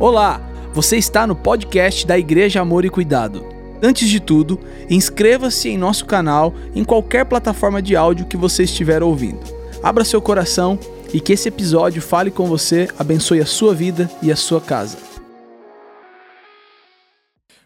[0.00, 0.38] Olá,
[0.72, 3.44] você está no podcast da Igreja Amor e Cuidado.
[3.82, 9.02] Antes de tudo, inscreva-se em nosso canal em qualquer plataforma de áudio que você estiver
[9.02, 9.40] ouvindo.
[9.82, 10.78] Abra seu coração
[11.12, 14.96] e que esse episódio fale com você, abençoe a sua vida e a sua casa.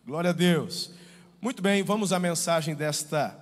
[0.06, 0.90] Glória a Deus.
[1.38, 3.38] Muito bem, vamos à mensagem desta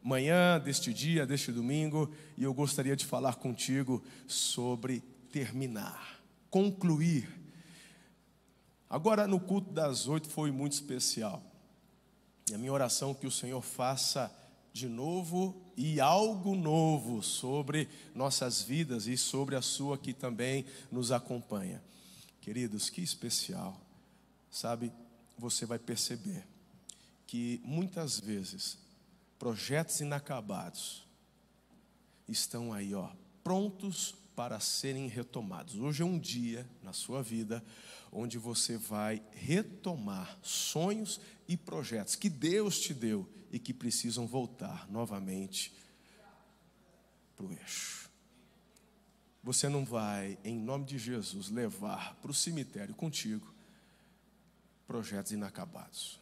[0.00, 5.02] manhã, deste dia, deste domingo, e eu gostaria de falar contigo sobre
[5.32, 7.37] terminar, concluir
[8.90, 11.42] Agora, no culto das oito foi muito especial.
[12.50, 14.34] E a minha oração é que o Senhor faça
[14.72, 21.12] de novo e algo novo sobre nossas vidas e sobre a sua que também nos
[21.12, 21.82] acompanha.
[22.40, 23.78] Queridos, que especial.
[24.50, 24.90] Sabe,
[25.36, 26.46] você vai perceber
[27.26, 28.78] que muitas vezes
[29.38, 31.06] projetos inacabados
[32.26, 33.10] estão aí, ó,
[33.44, 35.74] prontos para serem retomados.
[35.74, 37.62] Hoje é um dia na sua vida
[38.12, 44.88] onde você vai retomar sonhos e projetos que Deus te deu e que precisam voltar
[44.90, 45.72] novamente
[47.36, 48.10] para o eixo.
[49.42, 53.54] Você não vai, em nome de Jesus, levar para o cemitério contigo
[54.86, 56.20] projetos inacabados.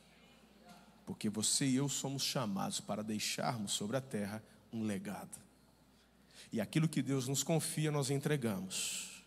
[1.05, 5.39] Porque você e eu somos chamados para deixarmos sobre a terra um legado.
[6.53, 9.25] E aquilo que Deus nos confia, nós entregamos.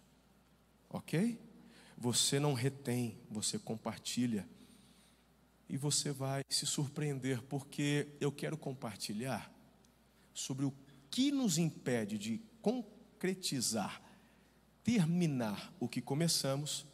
[0.89, 1.39] Ok?
[1.99, 4.47] Você não retém, você compartilha.
[5.67, 9.53] E você vai se surpreender, porque eu quero compartilhar
[10.33, 10.73] sobre o
[11.11, 14.01] que nos impede de concretizar,
[14.81, 16.85] terminar o que começamos,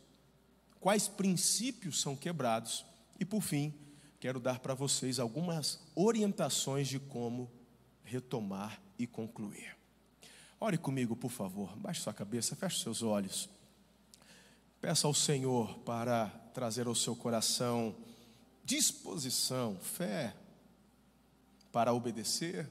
[0.79, 2.83] quais princípios são quebrados
[3.19, 3.73] e, por fim,
[4.19, 7.51] quero dar para vocês algumas orientações de como
[8.03, 9.77] retomar e concluir.
[10.59, 11.77] Ore comigo, por favor.
[11.77, 13.47] Baixe sua cabeça, feche seus olhos.
[14.85, 17.95] Peça ao Senhor para trazer ao seu coração
[18.63, 20.35] disposição, fé,
[21.71, 22.69] para obedecer,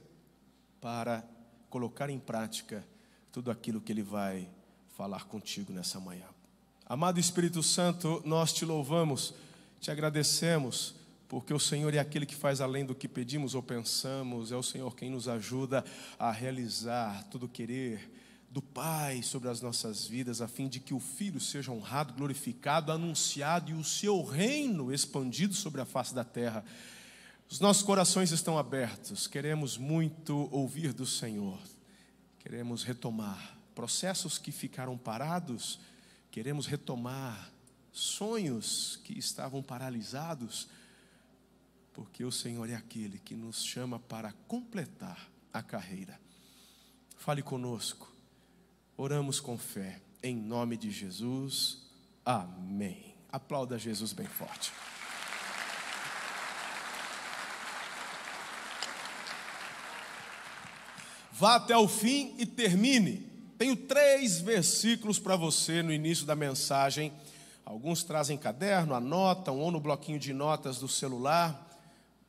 [0.81, 1.25] para
[1.69, 2.87] colocar em prática
[3.33, 4.49] tudo aquilo que Ele vai
[4.97, 6.29] falar contigo nessa manhã.
[6.87, 9.35] Amado Espírito Santo, nós te louvamos,
[9.81, 10.95] te agradecemos,
[11.27, 14.63] porque o Senhor é aquele que faz além do que pedimos ou pensamos, é o
[14.63, 15.85] Senhor quem nos ajuda
[16.17, 18.09] a realizar tudo querer
[18.55, 22.93] do Pai sobre as nossas vidas, a fim de que o Filho seja honrado, glorificado,
[22.93, 26.65] anunciado e o seu reino expandido sobre a face da terra.
[27.51, 31.59] Os nossos corações estão abertos, queremos muito ouvir do Senhor,
[32.39, 35.81] queremos retomar processos que ficaram parados,
[36.31, 37.51] queremos retomar
[37.91, 40.69] sonhos que estavam paralisados,
[41.93, 46.21] porque o Senhor é aquele que nos chama para completar a carreira.
[47.17, 48.14] Fale conosco
[48.97, 51.79] Oramos com fé, em nome de Jesus.
[52.25, 53.17] Amém.
[53.29, 54.73] Aplauda Jesus bem forte.
[61.33, 63.29] Vá até o fim e termine.
[63.59, 67.13] Tenho três versículos para você no início da mensagem.
[67.65, 71.69] Alguns trazem caderno, anotam ou no bloquinho de notas do celular.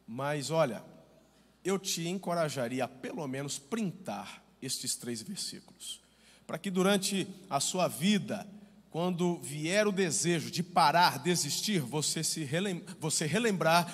[0.07, 0.83] Mas olha,
[1.63, 6.03] eu te encorajaria a pelo menos printar estes três versículos
[6.45, 8.47] para que durante a sua vida,
[8.89, 13.93] quando vier o desejo de parar, desistir, você, se relem você relembrar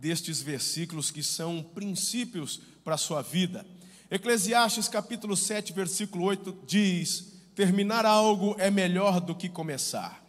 [0.00, 3.64] destes versículos que são princípios para a sua vida.
[4.10, 10.22] Eclesiastes capítulo 7, versículo 8 diz: Terminar algo é melhor do que começar.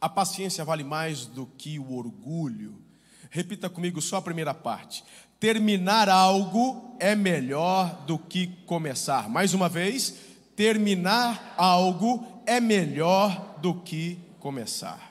[0.00, 2.82] A paciência vale mais do que o orgulho.
[3.30, 5.04] Repita comigo só a primeira parte.
[5.40, 9.28] Terminar algo é melhor do que começar.
[9.28, 10.14] Mais uma vez,
[10.56, 15.10] terminar algo é melhor do que começar.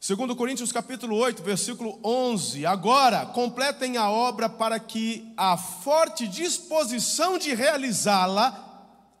[0.00, 7.38] Segundo Coríntios capítulo 8, versículo 11, agora completem a obra para que a forte disposição
[7.38, 8.60] de realizá-la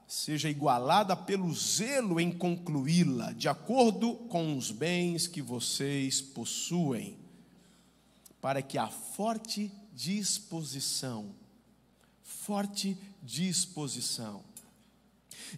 [0.06, 7.16] seja igualada pelo zelo em concluí-la, de acordo com os bens que vocês possuem,
[8.38, 11.34] para que a forte disposição,
[12.22, 13.13] forte disposição.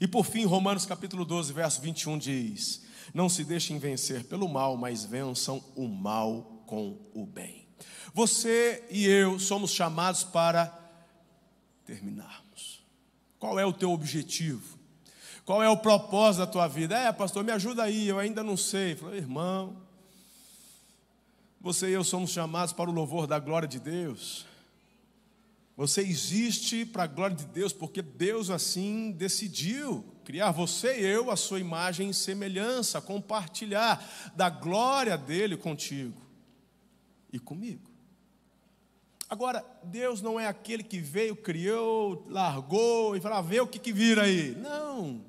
[0.00, 2.82] E por fim, Romanos capítulo 12, verso 21 diz:
[3.12, 7.66] Não se deixem vencer pelo mal, mas vençam o mal com o bem.
[8.14, 10.66] Você e eu somos chamados para
[11.84, 12.84] terminarmos.
[13.38, 14.78] Qual é o teu objetivo?
[15.44, 16.98] Qual é o propósito da tua vida?
[16.98, 18.98] É, pastor, me ajuda aí, eu ainda não sei.
[19.14, 19.76] Irmão,
[21.60, 24.46] você e eu somos chamados para o louvor da glória de Deus.
[25.76, 31.31] Você existe para a glória de Deus, porque Deus assim decidiu criar você e eu
[31.31, 36.20] a sua imagem e semelhança, compartilhar da glória dele contigo
[37.31, 37.90] e comigo.
[39.28, 43.78] Agora, Deus não é aquele que veio, criou, largou e falou: ah, vê o que,
[43.78, 44.55] que vira aí.
[44.56, 45.25] Não.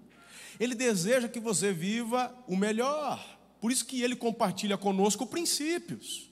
[0.60, 3.24] Ele deseja que você viva o melhor.
[3.60, 6.27] Por isso que ele compartilha conosco princípios.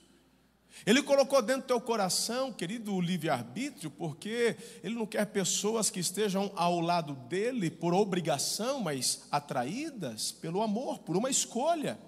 [0.84, 6.00] Ele colocou dentro do teu coração, querido, o livre-arbítrio, porque Ele não quer pessoas que
[6.00, 11.98] estejam ao lado dele por obrigação, mas atraídas pelo amor, por uma escolha.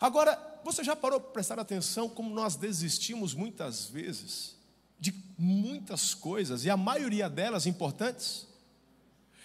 [0.00, 4.56] Agora, você já parou para prestar atenção como nós desistimos muitas vezes
[4.98, 8.46] de muitas coisas, e a maioria delas importantes?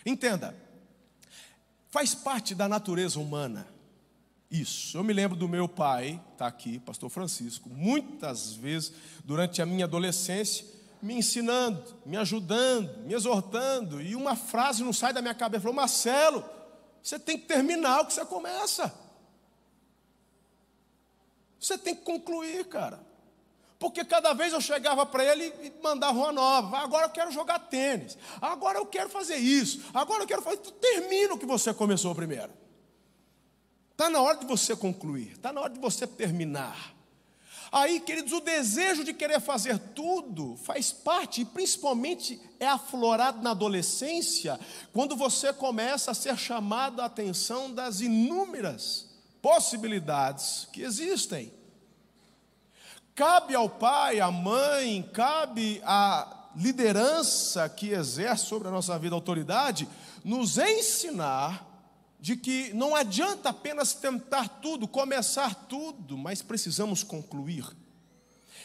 [0.06, 0.56] Entenda,
[1.90, 3.75] faz parte da natureza humana
[4.50, 4.98] isso.
[4.98, 8.94] Eu me lembro do meu pai, está aqui, pastor Francisco, muitas vezes
[9.24, 10.66] durante a minha adolescência,
[11.02, 15.76] me ensinando, me ajudando, me exortando, e uma frase não sai da minha cabeça, falou:
[15.76, 16.44] Marcelo,
[17.02, 18.94] você tem que terminar o que você começa.
[21.60, 23.00] Você tem que concluir, cara.
[23.80, 26.78] Porque cada vez eu chegava para ele e mandava uma nova.
[26.78, 28.18] Agora eu quero jogar tênis.
[28.42, 29.82] Agora eu quero fazer isso.
[29.94, 30.58] Agora eu quero fazer.
[30.58, 32.52] Termina o que você começou primeiro.
[33.96, 36.94] Está na hora de você concluir, está na hora de você terminar.
[37.72, 43.52] Aí, queridos, o desejo de querer fazer tudo faz parte, e principalmente é aflorado na
[43.52, 44.60] adolescência,
[44.92, 49.08] quando você começa a ser chamado a atenção das inúmeras
[49.42, 51.54] possibilidades que existem.
[53.16, 59.88] Cabe ao pai, à mãe, cabe à liderança que exerce sobre a nossa vida autoridade,
[60.22, 61.65] nos ensinar
[62.26, 67.64] de que não adianta apenas tentar tudo, começar tudo, mas precisamos concluir.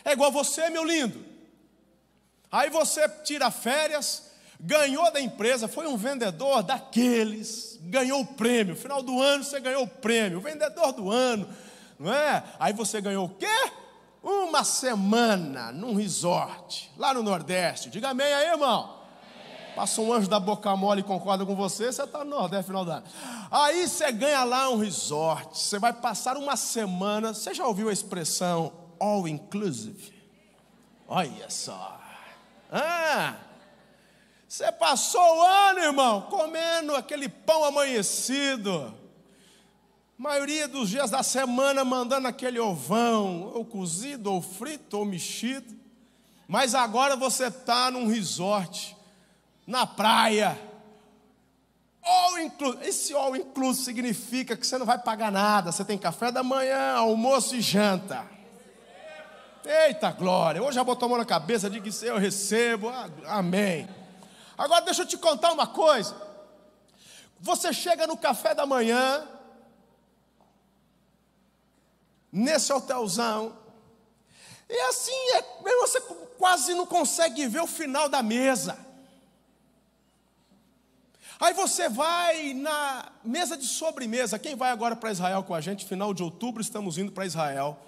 [0.02, 1.22] É igual você, meu lindo.
[2.50, 8.74] Aí você tira férias, ganhou da empresa, foi um vendedor daqueles, ganhou o prêmio.
[8.74, 11.46] Final do ano você ganhou o prêmio, vendedor do ano,
[11.98, 12.42] não é?
[12.58, 13.72] Aí você ganhou o quê?
[14.22, 17.90] Uma semana num resort, lá no Nordeste.
[17.90, 18.99] Diga amém aí, irmão.
[19.74, 22.82] Passa um anjo da boca mole e concorda com você, você está no Nordeste final
[22.82, 23.04] ano.
[23.50, 27.32] Aí você ganha lá um resort, você vai passar uma semana.
[27.32, 30.12] Você já ouviu a expressão all inclusive?
[31.08, 31.98] Olha só.
[32.70, 33.34] Ah,
[34.46, 38.94] você passou o ano, irmão, comendo aquele pão amanhecido.
[40.18, 45.74] Maioria dos dias da semana mandando aquele ovão, ou cozido, ou frito, ou mexido.
[46.46, 48.96] Mas agora você está num resort
[49.70, 50.60] na praia.
[52.02, 52.88] All inclusive.
[52.88, 55.70] Esse all inclusive significa que você não vai pagar nada.
[55.70, 58.26] Você tem café da manhã, almoço e janta.
[59.64, 60.62] Eita glória!
[60.62, 62.90] Hoje já botou a mão na cabeça, diga que eu recebo.
[63.26, 63.88] Amém.
[64.58, 66.16] Agora deixa eu te contar uma coisa.
[67.38, 69.26] Você chega no café da manhã,
[72.32, 73.56] nesse hotelzão,
[74.68, 75.42] e assim é,
[75.80, 76.00] você
[76.38, 78.89] quase não consegue ver o final da mesa.
[81.40, 84.38] Aí você vai na mesa de sobremesa.
[84.38, 85.86] Quem vai agora para Israel com a gente?
[85.86, 87.78] Final de outubro estamos indo para Israel.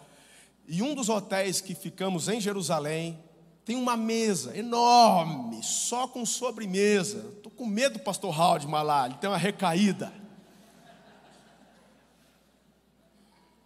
[0.67, 3.23] E um dos hotéis que ficamos em Jerusalém
[3.63, 7.19] tem uma mesa enorme, só com sobremesa.
[7.37, 10.11] Estou com medo do pastor Raul Malá, ele tem uma recaída.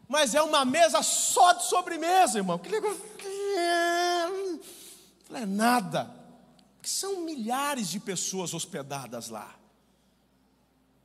[0.08, 2.58] Mas é uma mesa só de sobremesa, irmão.
[2.58, 3.00] Que negócio.
[5.30, 6.10] Não é nada.
[6.76, 9.54] Porque são milhares de pessoas hospedadas lá.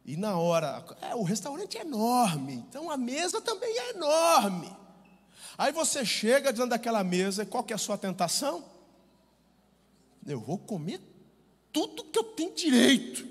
[0.05, 4.75] E na hora, é, o restaurante é enorme, então a mesa também é enorme.
[5.57, 8.63] Aí você chega diante daquela mesa, qual que é a sua tentação?
[10.25, 10.99] Eu vou comer
[11.71, 13.29] tudo que eu tenho direito.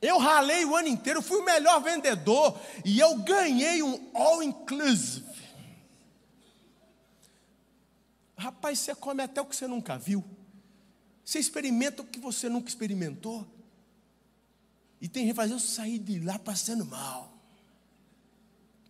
[0.00, 5.28] Eu ralei o ano inteiro, fui o melhor vendedor e eu ganhei um all inclusive.
[8.34, 10.24] Rapaz, você come até o que você nunca viu.
[11.22, 13.46] Você experimenta o que você nunca experimentou.
[15.00, 17.32] E tem gente que fala, eu saí de lá passando mal.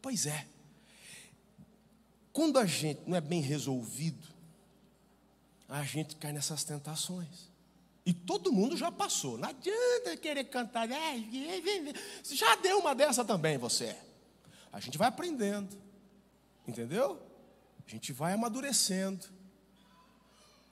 [0.02, 0.47] Pois é.
[2.33, 4.29] Quando a gente não é bem resolvido,
[5.69, 7.50] a gente cai nessas tentações.
[8.05, 9.38] E todo mundo já passou.
[9.38, 10.88] Não adianta querer cantar.
[12.25, 13.97] Já deu uma dessa também, você.
[14.73, 15.76] A gente vai aprendendo.
[16.67, 17.21] Entendeu?
[17.87, 19.26] A gente vai amadurecendo.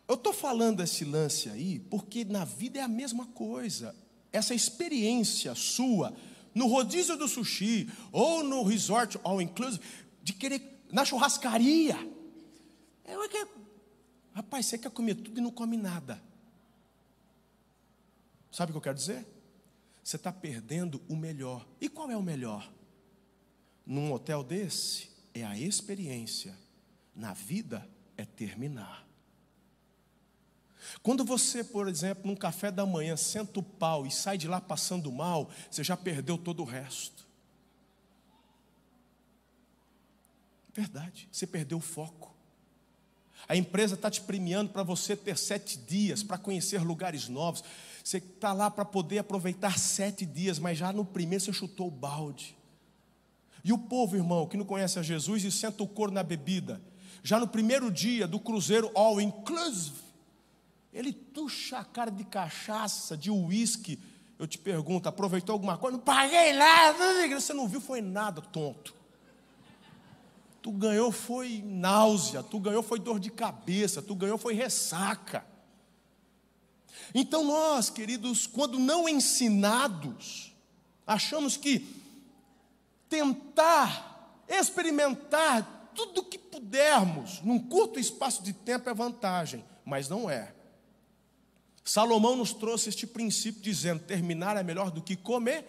[0.08, 3.94] Eu estou falando esse lance aí porque na vida é a mesma coisa
[4.32, 6.14] essa experiência sua
[6.54, 9.82] no rodízio do sushi ou no resort all inclusive,
[10.22, 11.96] de querer na churrascaria.
[13.04, 13.14] É,
[14.34, 16.22] Rapaz, você quer comer tudo e não come nada.
[18.52, 19.26] Sabe o que eu quero dizer?
[20.02, 21.66] Você está perdendo o melhor.
[21.80, 22.70] E qual é o melhor?
[23.84, 26.56] Num hotel desse, é a experiência.
[27.14, 29.07] Na vida, é terminar.
[31.02, 34.60] Quando você, por exemplo, num café da manhã, senta o pau e sai de lá
[34.60, 37.26] passando mal, você já perdeu todo o resto.
[40.72, 42.34] Verdade, você perdeu o foco.
[43.48, 47.64] A empresa está te premiando para você ter sete dias para conhecer lugares novos.
[48.04, 51.90] Você está lá para poder aproveitar sete dias, mas já no primeiro você chutou o
[51.90, 52.56] balde.
[53.64, 56.80] E o povo, irmão, que não conhece a Jesus e senta o couro na bebida,
[57.22, 59.96] já no primeiro dia do cruzeiro all inclusive,
[60.92, 63.98] ele tuxa a cara de cachaça, de uísque.
[64.38, 65.96] Eu te pergunto, aproveitou alguma coisa?
[65.96, 67.28] Não paguei nada.
[67.40, 68.94] Você não viu, foi nada, tonto.
[70.62, 75.44] Tu ganhou foi náusea, tu ganhou foi dor de cabeça, tu ganhou foi ressaca.
[77.14, 80.52] Então nós, queridos, quando não ensinados,
[81.06, 81.86] achamos que
[83.08, 90.54] tentar experimentar tudo que pudermos num curto espaço de tempo é vantagem, mas não é.
[91.88, 95.64] Salomão nos trouxe este princípio dizendo: terminar é melhor do que comer.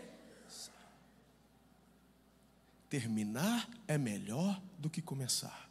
[2.89, 5.69] Terminar é melhor do que começar.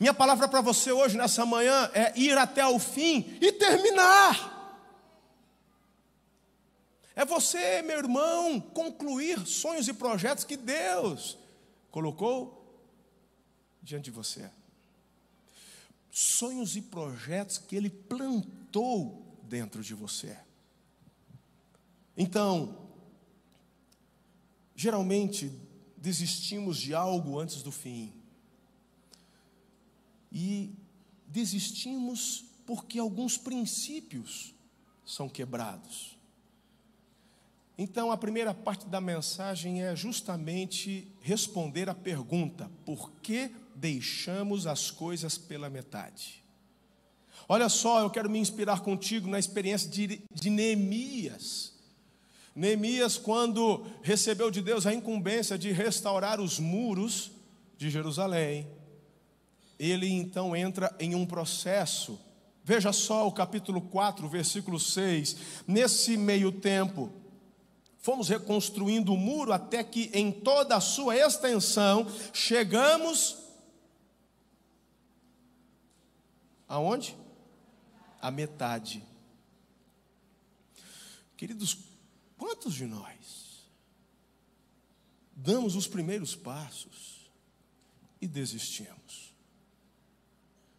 [0.00, 4.54] Minha palavra para você hoje, nessa manhã, é ir até o fim e terminar.
[7.14, 11.36] É você, meu irmão, concluir sonhos e projetos que Deus
[11.90, 12.80] colocou
[13.82, 14.50] diante de você.
[16.10, 20.36] Sonhos e projetos que Ele plantou dentro de você.
[22.16, 22.88] Então,
[24.74, 25.50] geralmente
[25.96, 28.12] desistimos de algo antes do fim.
[30.30, 30.74] E
[31.26, 34.54] desistimos porque alguns princípios
[35.04, 36.16] são quebrados.
[37.78, 44.90] Então, a primeira parte da mensagem é justamente responder à pergunta: por que deixamos as
[44.90, 46.42] coisas pela metade?
[47.48, 51.72] Olha só, eu quero me inspirar contigo na experiência de, de Neemias.
[52.54, 57.30] Neemias, quando recebeu de Deus a incumbência de restaurar os muros
[57.76, 58.66] de Jerusalém,
[59.78, 62.18] ele então entra em um processo.
[62.64, 65.36] Veja só o capítulo 4, versículo 6.
[65.66, 67.12] Nesse meio tempo,
[68.06, 73.36] Fomos reconstruindo o muro até que, em toda a sua extensão, chegamos.
[76.68, 77.16] Aonde?
[78.26, 79.04] A metade.
[81.36, 81.78] Queridos,
[82.36, 83.70] quantos de nós
[85.30, 87.30] damos os primeiros passos
[88.20, 89.32] e desistimos?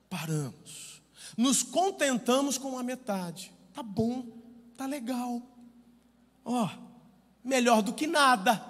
[0.10, 1.02] Paramos,
[1.38, 3.54] nos contentamos com a metade.
[3.74, 4.26] Tá bom,
[4.76, 5.42] tá legal.
[6.44, 8.62] Ó, oh, melhor do que nada.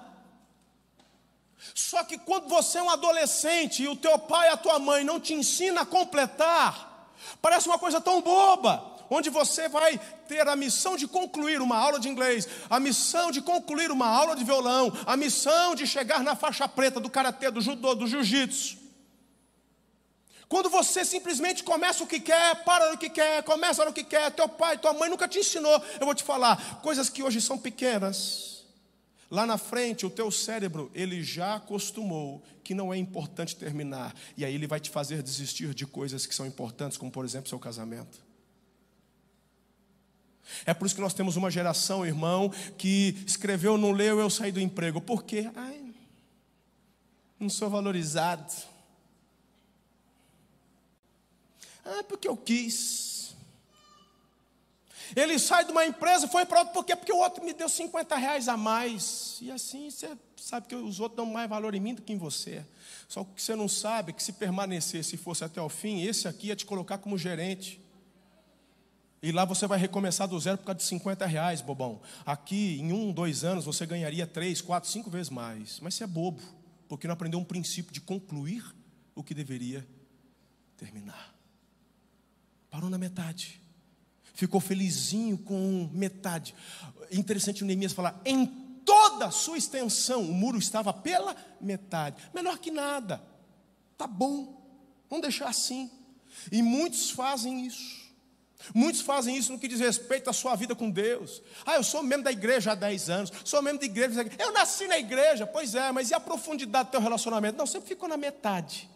[1.73, 5.03] Só que quando você é um adolescente e o teu pai e a tua mãe
[5.03, 6.86] não te ensina a completar,
[7.41, 11.99] parece uma coisa tão boba, onde você vai ter a missão de concluir uma aula
[11.99, 16.35] de inglês, a missão de concluir uma aula de violão, a missão de chegar na
[16.35, 18.77] faixa preta do karatê, do judô, do jiu-jitsu.
[20.49, 24.31] Quando você simplesmente começa o que quer, para no que quer, começa no que quer,
[24.31, 25.81] teu pai, tua mãe nunca te ensinou.
[25.99, 28.56] Eu vou te falar, coisas que hoje são pequenas,
[29.29, 34.15] Lá na frente, o teu cérebro, ele já acostumou que não é importante terminar.
[34.37, 37.49] E aí ele vai te fazer desistir de coisas que são importantes, como por exemplo
[37.49, 38.25] seu casamento.
[40.65, 44.51] É por isso que nós temos uma geração, irmão, que escreveu, não leu, eu saí
[44.51, 45.01] do emprego.
[45.01, 45.49] Por quê?
[45.55, 45.93] Ai,
[47.39, 48.53] não sou valorizado.
[51.83, 53.16] Ah, porque eu quis.
[55.15, 56.95] Ele sai de uma empresa, foi para outra, por quê?
[56.95, 59.37] Porque o outro me deu 50 reais a mais.
[59.41, 62.17] E assim você sabe que os outros dão mais valor em mim do que em
[62.17, 62.65] você.
[63.07, 66.47] Só que você não sabe que se permanecer, se fosse até o fim, esse aqui
[66.47, 67.81] ia te colocar como gerente.
[69.21, 72.01] E lá você vai recomeçar do zero por causa de 50 reais, bobão.
[72.25, 75.79] Aqui, em um, dois anos, você ganharia três, quatro, cinco vezes mais.
[75.79, 76.41] Mas você é bobo,
[76.87, 78.63] porque não aprendeu um princípio de concluir
[79.15, 79.87] o que deveria
[80.77, 81.35] terminar.
[82.69, 83.59] Parou na metade
[84.37, 86.53] ficou felizinho com metade.
[87.11, 88.45] Interessante o Neemias falar, em
[88.85, 92.17] toda a sua extensão, o muro estava pela metade.
[92.33, 93.19] Menor que nada.
[93.97, 94.61] Tá bom,
[95.09, 95.89] vamos deixar assim.
[96.51, 97.97] E muitos fazem isso.
[98.75, 101.41] Muitos fazem isso no que diz respeito à sua vida com Deus.
[101.65, 104.29] Ah, eu sou membro da igreja há 10 anos, sou membro da igreja.
[104.37, 107.57] Eu nasci na igreja, pois é, mas e a profundidade do teu relacionamento?
[107.57, 108.87] Não, sempre ficou na metade.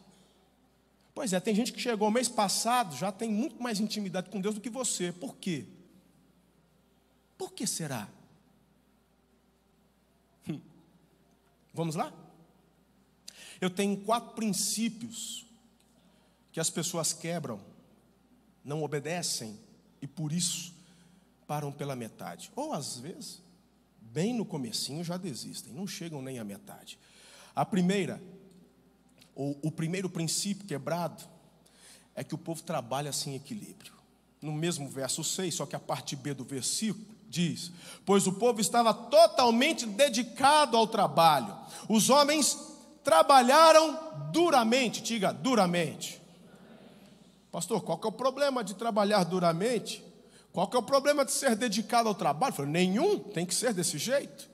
[1.13, 4.55] Pois é, tem gente que chegou mês passado, já tem muito mais intimidade com Deus
[4.55, 5.11] do que você.
[5.11, 5.65] Por quê?
[7.37, 8.07] Por que será?
[10.47, 10.61] Hum.
[11.73, 12.13] Vamos lá?
[13.59, 15.45] Eu tenho quatro princípios
[16.51, 17.59] que as pessoas quebram,
[18.63, 19.59] não obedecem
[20.01, 20.73] e por isso
[21.45, 22.51] param pela metade.
[22.55, 23.41] Ou às vezes,
[23.99, 26.97] bem no comecinho já desistem, não chegam nem à metade.
[27.55, 28.21] A primeira,
[29.41, 31.23] ou o primeiro princípio quebrado,
[32.13, 33.91] é que o povo trabalha sem equilíbrio.
[34.39, 37.71] No mesmo verso 6, só que a parte B do versículo diz:
[38.05, 41.57] Pois o povo estava totalmente dedicado ao trabalho.
[41.89, 42.55] Os homens
[43.03, 43.99] trabalharam
[44.31, 46.21] duramente, diga duramente.
[47.51, 50.03] Pastor, qual que é o problema de trabalhar duramente?
[50.53, 52.53] Qual que é o problema de ser dedicado ao trabalho?
[52.53, 54.47] falei, nenhum, tem que ser desse jeito.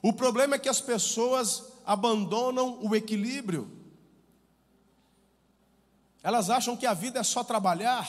[0.00, 3.81] O problema é que as pessoas abandonam o equilíbrio.
[6.22, 8.08] Elas acham que a vida é só trabalhar.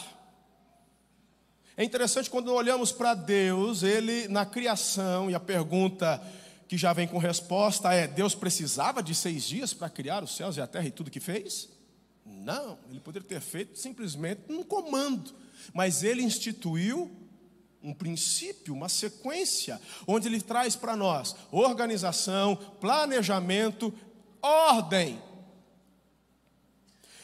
[1.75, 6.21] É interessante quando olhamos para Deus, Ele na criação, e a pergunta
[6.67, 10.57] que já vem com resposta é: Deus precisava de seis dias para criar os céus
[10.57, 11.69] e a terra e tudo que fez?
[12.25, 15.33] Não, ele poderia ter feito simplesmente um comando,
[15.73, 17.11] mas ele instituiu
[17.81, 23.93] um princípio, uma sequência, onde ele traz para nós organização, planejamento,
[24.41, 25.21] ordem.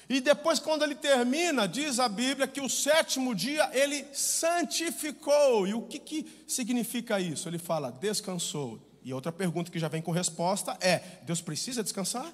[0.10, 5.68] E depois, quando ele termina, diz a Bíblia que o sétimo dia ele santificou.
[5.68, 7.48] E o que, que significa isso?
[7.48, 8.90] Ele fala, descansou.
[9.04, 12.34] E outra pergunta que já vem com resposta é: Deus precisa descansar?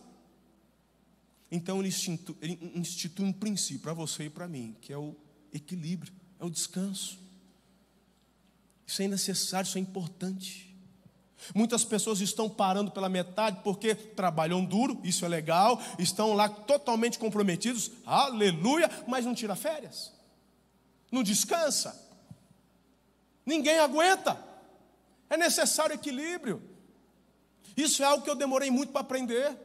[1.52, 5.14] Então ele institui, ele institui um princípio para você e para mim, que é o
[5.54, 7.20] equilíbrio, é o descanso.
[8.88, 10.75] Isso é necessário, isso é importante.
[11.54, 17.20] Muitas pessoas estão parando pela metade porque trabalham duro, isso é legal, estão lá totalmente
[17.20, 20.12] comprometidos, aleluia, mas não tira férias,
[21.12, 22.02] não descansa,
[23.46, 24.42] ninguém aguenta,
[25.30, 26.62] é necessário equilíbrio.
[27.76, 29.58] Isso é algo que eu demorei muito para aprender.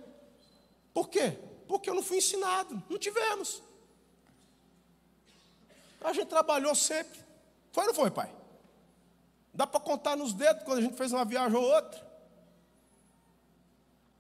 [0.93, 1.39] Por quê?
[1.69, 3.63] Porque eu não fui ensinado, não tivemos.
[6.03, 7.21] A gente trabalhou sempre.
[7.73, 8.40] Foi ou não foi, pai?
[9.53, 12.09] Dá para contar nos dedos quando a gente fez uma viagem ou outra.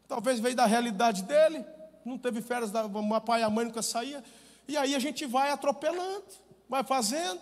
[0.08, 1.64] Talvez veio da realidade dele,
[2.04, 4.24] não teve férias, o pai e a mãe nunca saía.
[4.66, 6.24] E aí a gente vai atropelando,
[6.68, 7.40] vai fazendo.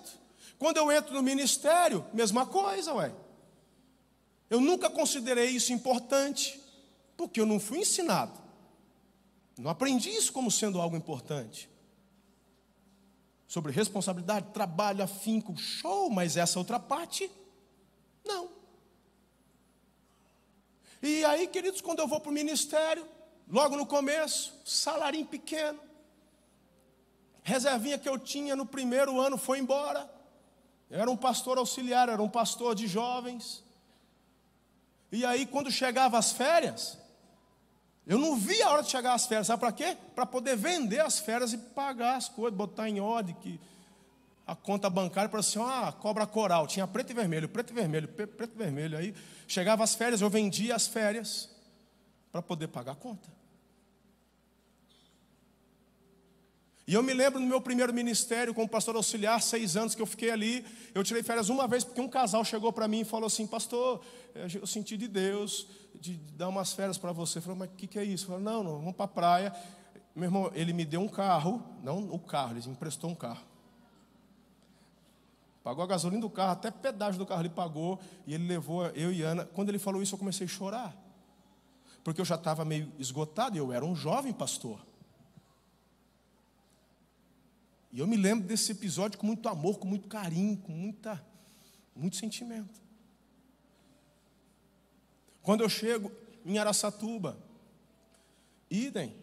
[0.59, 3.13] Quando eu entro no ministério, mesma coisa, ué.
[4.51, 6.61] Eu nunca considerei isso importante,
[7.17, 8.33] porque eu não fui ensinado.
[9.59, 11.69] Não aprendi isso como sendo algo importante.
[13.47, 17.31] Sobre responsabilidade, trabalho, afinco, show, mas essa outra parte,
[18.29, 18.59] não.
[21.03, 23.07] E aí, queridos, quando eu vou para o ministério,
[23.49, 25.81] logo no começo, salarinho pequeno,
[27.43, 30.09] reservinha que eu tinha no primeiro ano foi embora.
[30.91, 33.65] Eu era um pastor auxiliar, era um pastor de jovens.
[35.11, 36.99] E aí, quando chegava as férias,
[38.07, 39.97] eu não vi a hora de chegar às férias, sabe para quê?
[40.15, 43.61] Para poder vender as férias e pagar as coisas, botar em ordem que
[44.49, 48.09] a conta bancária para assim, ah, cobra coral, tinha preto e vermelho, preto e vermelho,
[48.09, 48.97] preto e vermelho.
[48.97, 49.15] Aí
[49.47, 51.51] chegava as férias, eu vendia as férias
[52.33, 53.29] para poder pagar a conta.
[56.87, 60.07] E eu me lembro no meu primeiro ministério como pastor auxiliar, seis anos que eu
[60.07, 63.27] fiquei ali, eu tirei férias uma vez porque um casal chegou para mim e falou
[63.27, 64.01] assim, pastor,
[64.35, 67.37] eu senti de Deus de dar umas férias para você.
[67.37, 68.25] Eu falei, mas o que, que é isso?
[68.25, 69.55] Eu falei, não, não, vamos para a praia.
[70.17, 73.47] Meu irmão, ele me deu um carro, não o carro, ele me emprestou um carro.
[75.69, 79.13] Pagou a gasolina do carro, até pedágio do carro ele pagou, e ele levou eu
[79.13, 79.45] e Ana.
[79.45, 80.97] Quando ele falou isso, eu comecei a chorar.
[82.03, 84.81] Porque eu já estava meio esgotado, eu era um jovem pastor.
[87.93, 91.23] E eu me lembro desse episódio com muito amor, com muito carinho, com muita,
[91.95, 92.81] muito sentimento.
[95.43, 96.11] Quando eu chego
[96.47, 97.39] em Araçatuba,
[98.71, 99.15] idem.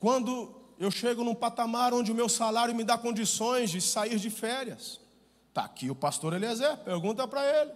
[0.00, 4.30] Quando eu chego num patamar onde o meu salário me dá condições de sair de
[4.30, 5.06] férias,
[5.58, 7.72] está aqui o pastor Eliezer, pergunta para ele.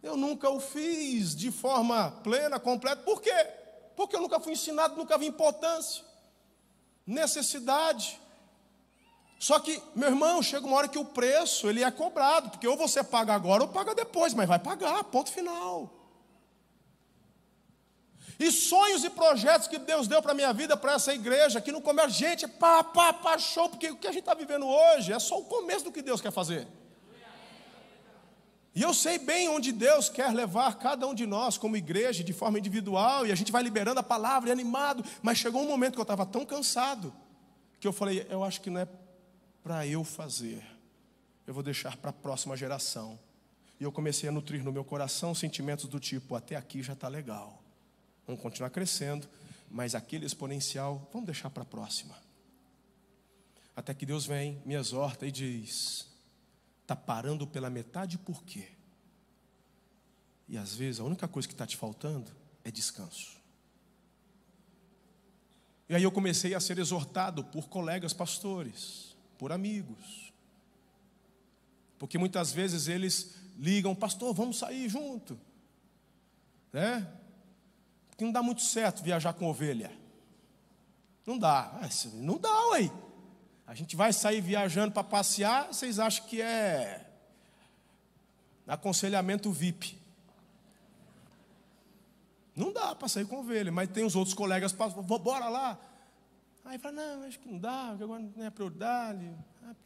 [0.00, 3.46] Eu nunca o fiz de forma plena, completa, por quê?
[3.96, 6.06] Porque eu nunca fui ensinado, nunca vi importância
[7.04, 8.20] necessidade.
[9.40, 12.76] Só que, meu irmão, chega uma hora que o preço ele é cobrado, porque ou
[12.76, 15.90] você paga agora ou paga depois, mas vai pagar, ponto final.
[18.38, 21.72] E sonhos e projetos que Deus deu para a minha vida, para essa igreja, que
[21.72, 25.12] no começo, gente, pá, pá, pá, show, porque o que a gente está vivendo hoje
[25.12, 26.66] é só o começo do que Deus quer fazer.
[28.78, 32.32] E eu sei bem onde Deus quer levar cada um de nós como igreja, de
[32.32, 35.94] forma individual, e a gente vai liberando a palavra e animado, mas chegou um momento
[35.94, 37.12] que eu estava tão cansado,
[37.80, 38.86] que eu falei, eu acho que não é
[39.64, 40.64] para eu fazer,
[41.44, 43.18] eu vou deixar para a próxima geração.
[43.80, 47.08] E eu comecei a nutrir no meu coração sentimentos do tipo: até aqui já está
[47.08, 47.57] legal,
[48.28, 49.26] vamos continuar crescendo,
[49.70, 52.14] mas aquele exponencial, vamos deixar para a próxima.
[53.74, 56.06] Até que Deus vem, me exorta e diz:
[56.82, 58.68] está parando pela metade por quê?
[60.46, 62.30] E às vezes a única coisa que está te faltando
[62.64, 63.38] é descanso.
[65.88, 70.32] E aí eu comecei a ser exortado por colegas pastores, por amigos.
[71.98, 75.38] Porque muitas vezes eles ligam, pastor, vamos sair junto.
[76.72, 77.06] Né?
[78.18, 79.92] Porque não dá muito certo viajar com ovelha.
[81.24, 81.70] Não dá.
[81.80, 82.90] Ah, não dá, ué.
[83.64, 87.08] A gente vai sair viajando para passear, vocês acham que é
[88.66, 90.02] aconselhamento VIP.
[92.56, 95.78] Não dá para sair com ovelha, mas tem os outros colegas, bora lá.
[96.64, 99.32] Aí fala, não, acho que não dá, agora não é prioridade.
[99.62, 99.76] Ah,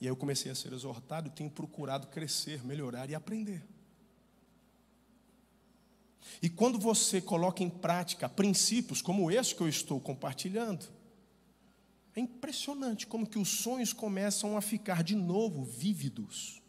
[0.00, 3.62] e aí eu comecei a ser exortado tenho procurado crescer, melhorar e aprender.
[6.40, 10.86] E quando você coloca em prática princípios como esse que eu estou compartilhando,
[12.14, 16.60] é impressionante como que os sonhos começam a ficar de novo vívidos.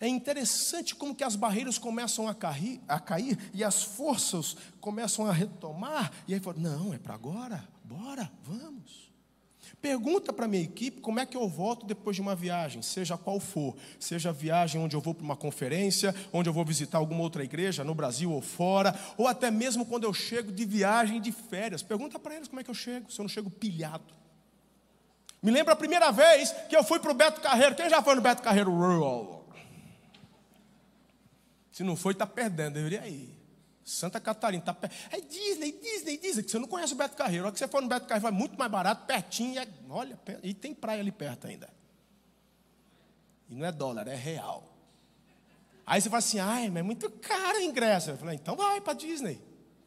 [0.00, 5.26] É interessante como que as barreiras começam a cair, a cair e as forças começam
[5.26, 6.12] a retomar.
[6.26, 9.13] E aí fala, não, é para agora, bora, vamos.
[9.80, 13.18] Pergunta para a minha equipe como é que eu volto depois de uma viagem, seja
[13.18, 17.20] qual for, seja viagem onde eu vou para uma conferência, onde eu vou visitar alguma
[17.22, 21.32] outra igreja, no Brasil ou fora, ou até mesmo quando eu chego de viagem de
[21.32, 21.82] férias.
[21.82, 24.14] Pergunta para eles como é que eu chego, se eu não chego pilhado.
[25.42, 27.74] Me lembra a primeira vez que eu fui para o Beto Carreiro.
[27.74, 29.44] Quem já foi no Beto Carreiro?
[31.70, 33.33] Se não foi, está perdendo, deveria ir.
[33.84, 34.94] Santa Catarina, tá perto.
[35.10, 37.44] É Disney, Disney, Disney, que você não conhece o Beto Carreiro.
[37.44, 39.60] A hora que você for no Beto Carreiro, vai muito mais barato, pertinho.
[39.60, 41.68] É, olha, e tem praia ali perto ainda.
[43.48, 44.74] E não é dólar, é real.
[45.86, 48.10] Aí você fala assim, ai, mas é muito caro o ingresso.
[48.10, 49.38] Eu falei, então vai para Disney,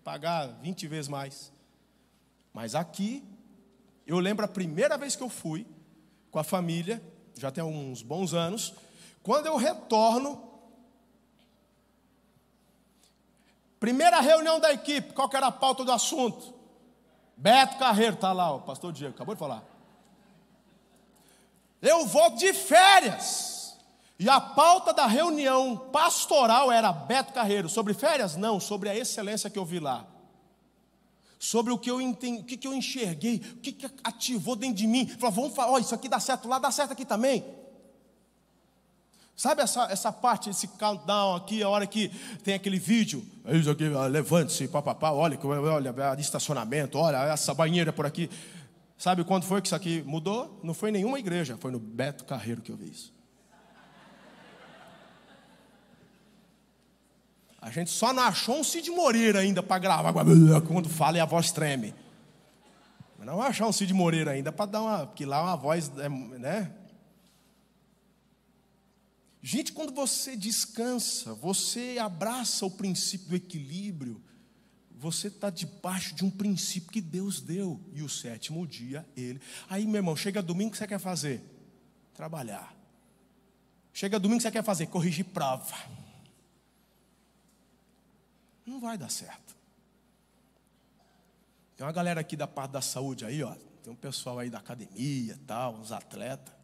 [0.04, 1.52] pagar 20 vezes mais.
[2.54, 3.24] Mas aqui,
[4.06, 5.66] eu lembro a primeira vez que eu fui
[6.30, 7.02] com a família,
[7.36, 8.76] já tem uns bons anos,
[9.24, 10.47] quando eu retorno,
[13.80, 16.54] Primeira reunião da equipe, qual que era a pauta do assunto?
[17.36, 19.64] Beto Carreiro, está lá, o pastor Diego, acabou de falar.
[21.82, 23.78] Eu volto de férias.
[24.20, 27.70] E a pauta da reunião pastoral era Beto Carreiro.
[27.70, 28.36] Sobre férias?
[28.36, 30.08] Não, sobre a excelência que eu vi lá.
[31.38, 34.78] Sobre o que eu entendi, o que, que eu enxerguei, o que, que ativou dentro
[34.78, 35.08] de mim.
[35.08, 37.46] Falou, vamos falar, oh, isso aqui dá certo lá, dá certo aqui também.
[39.38, 42.10] Sabe essa, essa parte, esse countdown aqui, a hora que
[42.44, 43.24] tem aquele vídeo?
[43.46, 48.32] Aqui, levante-se, papapá, olha, olha, estacionamento, olha, essa banheira por aqui.
[48.98, 50.60] Sabe quando foi que isso aqui mudou?
[50.64, 53.14] Não foi em nenhuma igreja, foi no Beto Carreiro que eu vi isso.
[57.62, 60.14] A gente só não achou um Cid Moreira ainda para gravar,
[60.62, 61.94] quando fala e a voz treme.
[63.20, 66.10] Mas não achar um Cid Moreira ainda para dar uma, porque lá uma voz, é,
[66.10, 66.72] né?
[69.48, 74.22] Gente, quando você descansa, você abraça o princípio do equilíbrio,
[74.92, 77.80] você está debaixo de um princípio que Deus deu.
[77.94, 79.40] E o sétimo dia, Ele.
[79.70, 81.42] Aí, meu irmão, chega domingo, o que você quer fazer?
[82.14, 82.76] Trabalhar.
[83.94, 84.88] Chega domingo, o que você quer fazer?
[84.88, 85.78] Corrigir prova.
[88.66, 89.56] Não vai dar certo.
[91.78, 93.56] Tem uma galera aqui da parte da saúde aí, ó.
[93.82, 96.57] Tem um pessoal aí da academia, tal, uns atletas.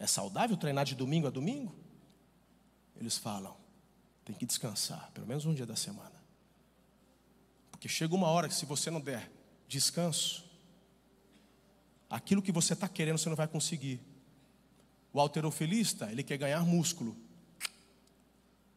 [0.00, 1.76] É saudável treinar de domingo a domingo?
[2.96, 3.54] Eles falam,
[4.24, 6.18] tem que descansar, pelo menos um dia da semana.
[7.70, 9.30] Porque chega uma hora que se você não der
[9.68, 10.42] descanso,
[12.08, 14.00] aquilo que você está querendo você não vai conseguir.
[15.12, 17.14] O alterofilista, ele quer ganhar músculo.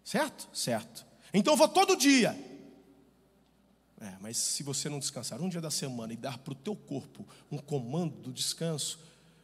[0.04, 0.50] Certo?
[0.54, 1.06] Certo.
[1.34, 2.32] Então eu vou todo dia.
[4.02, 6.76] É, mas se você não descansar um dia da semana e dar para o teu
[6.76, 9.00] corpo um comando do descanso,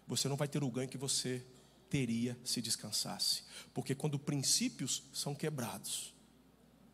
[0.05, 1.45] você não vai ter o ganho que você
[1.89, 3.43] teria se descansasse.
[3.73, 6.13] Porque quando princípios são quebrados,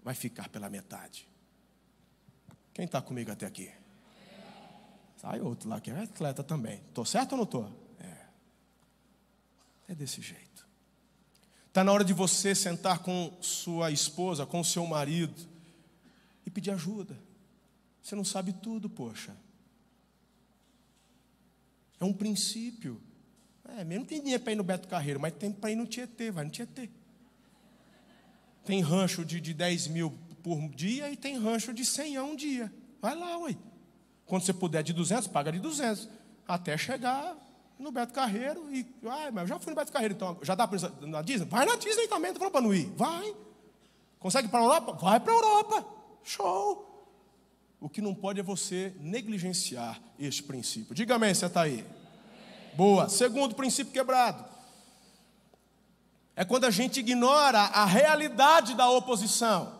[0.03, 1.27] vai ficar pela metade.
[2.73, 3.71] Quem está comigo até aqui?
[5.17, 6.79] Sai outro lá que é atleta também.
[6.87, 7.95] Estou certo ou não estou?
[7.99, 8.27] É.
[9.89, 10.67] É desse jeito.
[11.67, 15.47] Está na hora de você sentar com sua esposa, com seu marido
[16.45, 17.19] e pedir ajuda.
[18.01, 19.35] Você não sabe tudo, poxa.
[21.99, 23.01] É um princípio.
[23.77, 26.31] É, mesmo tem dinheiro para ir no Beto Carreiro, mas tem para ir no Tietê,
[26.31, 26.89] vai no Tietê.
[28.63, 32.35] Tem rancho de, de 10 mil por dia e tem rancho de 100 a um
[32.35, 32.71] dia.
[33.01, 33.55] Vai lá, ué.
[34.25, 36.09] Quando você puder de 200, paga de 200.
[36.47, 37.35] Até chegar
[37.77, 38.85] no Beto Carreiro e.
[39.05, 41.47] Ah, mas eu já fui no Beto Carreiro, então já dá para na Disney?
[41.47, 42.91] Vai na Disney também, não falando para não ir.
[42.95, 43.35] Vai.
[44.19, 44.93] Consegue para a Europa?
[44.93, 45.85] Vai para a Europa.
[46.23, 46.91] Show.
[47.79, 50.95] O que não pode é você negligenciar este princípio.
[50.95, 51.85] Diga amém, você está aí.
[52.75, 53.07] Boa.
[53.09, 54.43] Segundo princípio quebrado.
[56.35, 59.73] É quando a gente ignora a realidade da oposição.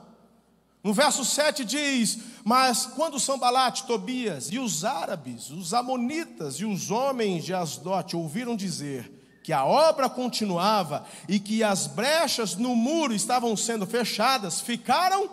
[0.82, 6.92] No verso 7 diz: Mas quando Sambalate, Tobias e os árabes, os amonitas e os
[6.92, 9.12] homens de Asdote ouviram dizer
[9.44, 15.30] que a obra continuava e que as brechas no muro estavam sendo fechadas, ficaram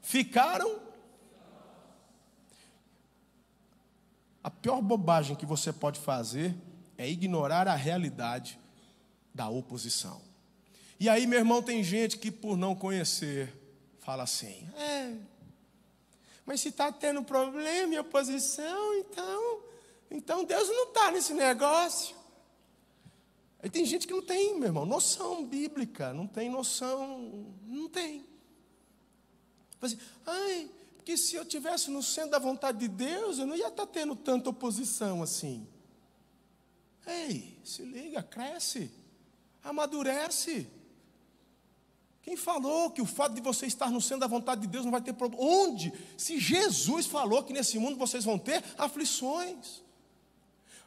[0.00, 0.87] ficaram
[4.48, 6.56] A pior bobagem que você pode fazer
[6.96, 8.58] é ignorar a realidade
[9.34, 10.22] da oposição.
[10.98, 13.52] E aí, meu irmão, tem gente que por não conhecer
[13.98, 15.14] fala assim: é,
[16.46, 19.60] mas se está tendo problema e oposição, então,
[20.10, 22.16] então Deus não está nesse negócio.
[23.62, 28.24] Aí tem gente que não tem, meu irmão, noção bíblica, não tem noção, não tem.
[29.82, 30.70] Assim, Ai,
[31.08, 33.90] porque se eu tivesse no centro da vontade de Deus, eu não ia estar tá
[33.90, 35.66] tendo tanta oposição assim.
[37.06, 38.90] Ei, se liga, cresce,
[39.64, 40.68] amadurece.
[42.20, 44.92] Quem falou que o fato de você estar no centro da vontade de Deus não
[44.92, 45.42] vai ter problema?
[45.42, 45.94] Onde?
[46.18, 49.82] Se Jesus falou que nesse mundo vocês vão ter aflições.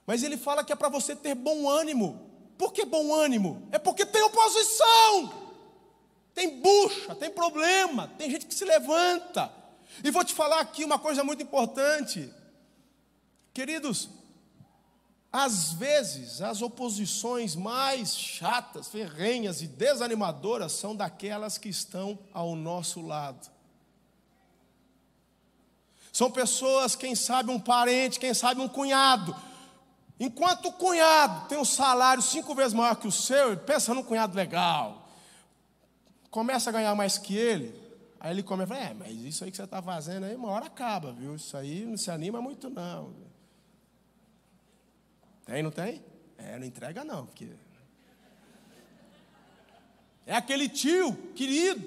[0.05, 2.29] Mas ele fala que é para você ter bom ânimo.
[2.59, 3.67] Por que bom ânimo?
[3.71, 5.33] É porque tem oposição.
[6.35, 9.60] Tem bucha, tem problema, tem gente que se levanta.
[10.03, 12.33] E vou te falar aqui uma coisa muito importante.
[13.53, 14.09] Queridos,
[15.31, 23.01] às vezes, as oposições mais chatas, ferrenhas e desanimadoras são daquelas que estão ao nosso
[23.01, 23.49] lado.
[26.11, 29.33] São pessoas, quem sabe um parente, quem sabe um cunhado.
[30.19, 34.35] Enquanto o cunhado tem um salário cinco vezes maior que o seu, pensa num cunhado
[34.35, 35.09] legal.
[36.29, 37.80] Começa a ganhar mais que ele,
[38.21, 41.11] aí ele começa é, mas isso aí que você está fazendo aí, uma hora acaba,
[41.11, 41.35] viu?
[41.35, 43.15] Isso aí não se anima muito não.
[45.43, 46.05] Tem, não tem?
[46.37, 47.49] É, não entrega não, porque.
[50.23, 51.83] É aquele tio querido,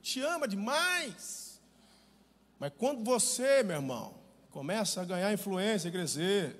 [0.00, 1.60] te ama demais.
[2.58, 4.14] Mas quando você, meu irmão,
[4.50, 6.56] começa a ganhar influência, crescer,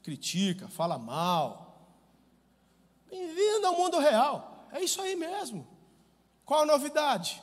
[0.00, 1.90] critica, fala mal,
[3.10, 4.68] bem-vindo ao mundo real.
[4.70, 5.66] É isso aí mesmo.
[6.44, 7.42] Qual a novidade?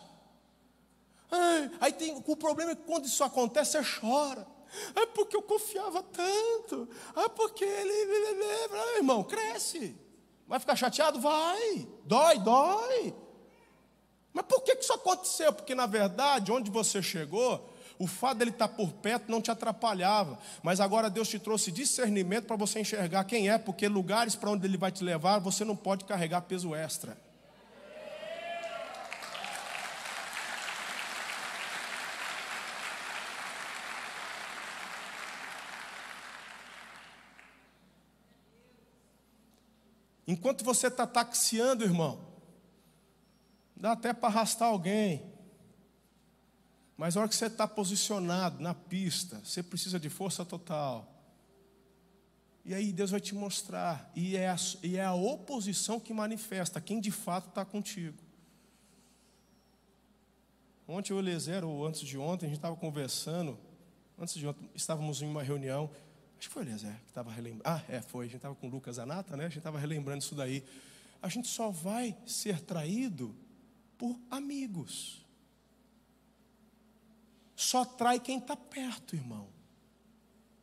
[1.80, 4.46] Aí tem, o problema é que quando isso acontece, você chora.
[4.96, 6.88] É porque eu confiava tanto.
[7.16, 7.94] É porque ele.
[8.98, 9.96] Irmão, cresce.
[10.48, 11.20] Vai ficar chateado?
[11.20, 11.88] Vai.
[12.06, 13.16] Dói, dói.
[14.34, 15.52] Mas por que isso aconteceu?
[15.52, 20.40] Porque, na verdade, onde você chegou, o fato dele estar por perto não te atrapalhava.
[20.64, 24.66] Mas agora Deus te trouxe discernimento para você enxergar quem é, porque lugares para onde
[24.66, 27.18] ele vai te levar, você não pode carregar peso extra.
[40.32, 42.26] Enquanto você está taxiando, irmão,
[43.76, 45.30] dá até para arrastar alguém.
[46.96, 51.06] Mas na hora que você está posicionado na pista, você precisa de força total.
[52.64, 54.10] E aí Deus vai te mostrar.
[54.16, 58.18] E é a, e é a oposição que manifesta quem de fato está contigo.
[60.88, 63.60] Ontem o Eliezer, ou antes de ontem, a gente estava conversando.
[64.18, 65.90] Antes de ontem, estávamos em uma reunião.
[66.42, 67.64] Acho que foi Eliezer que estava relembrando.
[67.64, 68.26] Ah, é, foi.
[68.26, 69.46] A gente estava com o Lucas Anata, né?
[69.46, 70.66] A gente estava relembrando isso daí.
[71.22, 73.36] A gente só vai ser traído
[73.96, 75.24] por amigos.
[77.56, 79.50] Só trai quem está perto, irmão.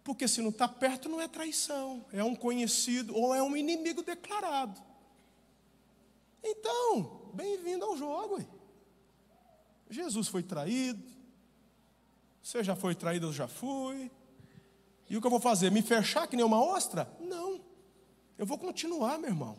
[0.03, 2.05] Porque se não está perto, não é traição.
[2.12, 4.83] É um conhecido ou é um inimigo declarado.
[6.43, 8.45] Então, bem-vindo ao jogo.
[9.88, 11.05] Jesus foi traído.
[12.43, 14.11] Você já foi traído, eu já fui.
[15.09, 15.71] E o que eu vou fazer?
[15.71, 17.11] Me fechar que nem uma ostra?
[17.21, 17.61] Não.
[18.37, 19.59] Eu vou continuar, meu irmão.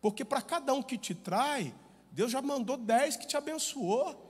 [0.00, 1.74] Porque para cada um que te trai,
[2.12, 4.24] Deus já mandou dez que te abençoou.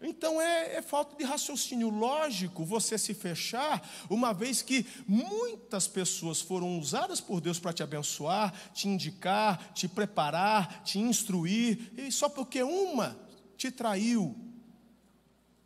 [0.00, 6.40] Então é, é, falta de raciocínio lógico você se fechar, uma vez que muitas pessoas
[6.40, 12.28] foram usadas por Deus para te abençoar, te indicar, te preparar, te instruir, e só
[12.28, 13.18] porque uma
[13.56, 14.36] te traiu,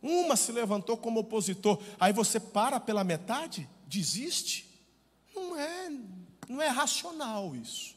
[0.03, 3.67] uma se levantou como opositor, aí você para pela metade?
[3.87, 4.73] Desiste?
[5.53, 5.91] não é,
[6.47, 7.95] não é racional isso.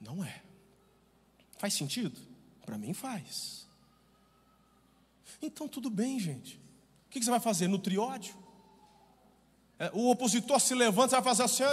[0.00, 0.42] Não é.
[1.58, 2.18] Faz sentido?
[2.64, 3.66] Para mim faz.
[5.40, 6.56] Então tudo bem, gente.
[7.06, 7.68] O que você vai fazer?
[7.68, 8.34] Nutrir ódio?
[9.78, 11.64] É, o opositor se levanta, você vai fazer assim,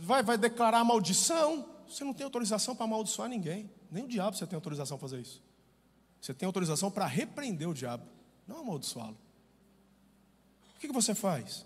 [0.00, 1.68] vai, vai declarar maldição.
[1.88, 3.70] Você não tem autorização para amaldiçoar ninguém.
[3.90, 5.42] Nem o diabo você tem autorização para fazer isso.
[6.20, 8.06] Você tem autorização para repreender o diabo,
[8.50, 9.16] não amaldiçoá-lo.
[10.76, 11.64] O que, você faz?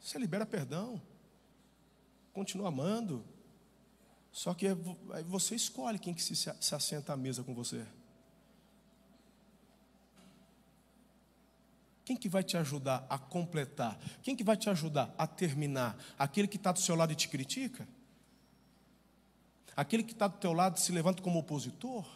[0.00, 1.00] Você libera perdão,
[2.32, 3.22] continua amando,
[4.32, 4.74] só que é
[5.24, 7.86] você escolhe quem que se, se assenta à mesa com você.
[12.04, 13.98] Quem que vai te ajudar a completar?
[14.22, 15.98] Quem que vai te ajudar a terminar?
[16.16, 17.86] Aquele que está do seu lado e te critica?
[19.76, 22.06] Aquele que está do teu lado se levanta como opositor?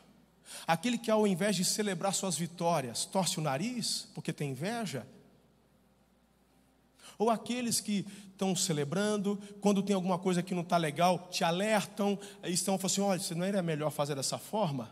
[0.67, 5.07] Aquele que ao invés de celebrar suas vitórias, torce o nariz porque tem inveja?
[7.19, 12.19] Ou aqueles que estão celebrando, quando tem alguma coisa que não está legal, te alertam,
[12.45, 14.91] estão falando assim: olha, você não era melhor fazer dessa forma?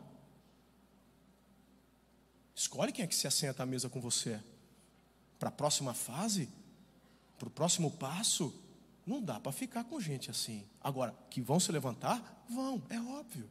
[2.54, 4.40] Escolhe quem é que se assenta à mesa com você
[5.38, 6.48] para a próxima fase,
[7.38, 8.52] para o próximo passo,
[9.06, 10.64] não dá para ficar com gente assim.
[10.82, 12.44] Agora, que vão se levantar?
[12.50, 13.48] Vão, é óbvio.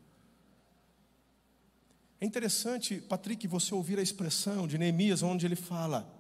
[2.20, 6.12] É interessante, Patrick, você ouvir a expressão de Neemias, onde ele fala: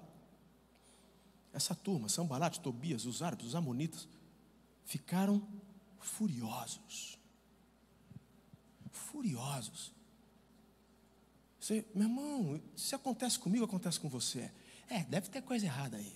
[1.54, 4.08] essa turma, Sambalat, Tobias, os árabes, os amonitas,
[4.86, 5.46] ficaram
[6.00, 7.18] furiosos.
[8.92, 9.92] Furiosos.
[11.60, 14.52] Você, meu irmão, se acontece comigo, acontece com você.
[14.88, 16.14] É, deve ter coisa errada aí.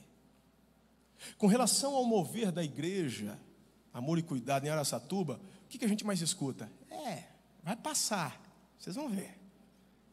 [1.38, 3.38] Com relação ao mover da igreja,
[3.92, 6.72] amor e cuidado em Araçatuba, o que a gente mais escuta?
[6.90, 7.24] É,
[7.64, 8.40] vai passar,
[8.78, 9.41] vocês vão ver.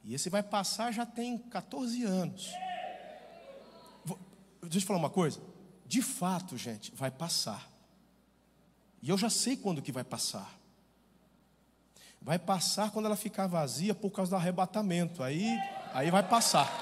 [0.08, 2.50] E esse vai passar já tem 14 anos.
[4.02, 4.18] Vou,
[4.62, 5.38] deixa eu falar uma coisa.
[5.84, 7.70] De fato, gente, vai passar.
[9.02, 10.58] E eu já sei quando que vai passar.
[12.22, 15.22] Vai passar quando ela ficar vazia por causa do arrebatamento.
[15.22, 15.46] Aí,
[15.92, 16.72] aí vai passar.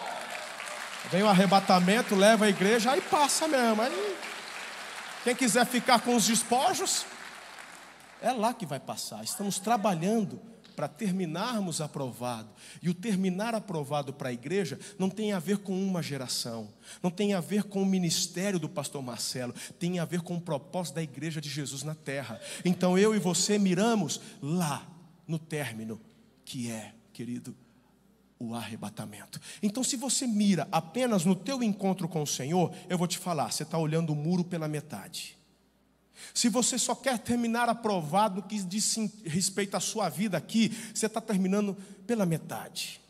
[1.11, 3.83] Vem o arrebatamento, leva a igreja, aí passa mesmo.
[3.83, 4.17] Aí,
[5.25, 7.05] quem quiser ficar com os despojos,
[8.23, 9.25] é lá que vai passar.
[9.25, 10.41] Estamos trabalhando
[10.77, 12.51] para terminarmos aprovado.
[12.83, 16.69] E o terminar aprovado para a igreja não tem a ver com uma geração,
[17.03, 20.41] não tem a ver com o ministério do pastor Marcelo, tem a ver com o
[20.41, 22.39] propósito da igreja de Jesus na terra.
[22.65, 24.87] Então eu e você miramos lá
[25.27, 26.01] no término,
[26.45, 27.57] que é, querido,
[28.39, 29.41] o arrebatamento.
[29.63, 33.51] Então, se você mira apenas no teu encontro com o Senhor, eu vou te falar,
[33.51, 35.39] você está olhando o muro pela metade.
[36.33, 41.07] Se você só quer terminar aprovado no que diz respeito à sua vida aqui, você
[41.07, 41.77] está terminando
[42.07, 43.01] pela metade.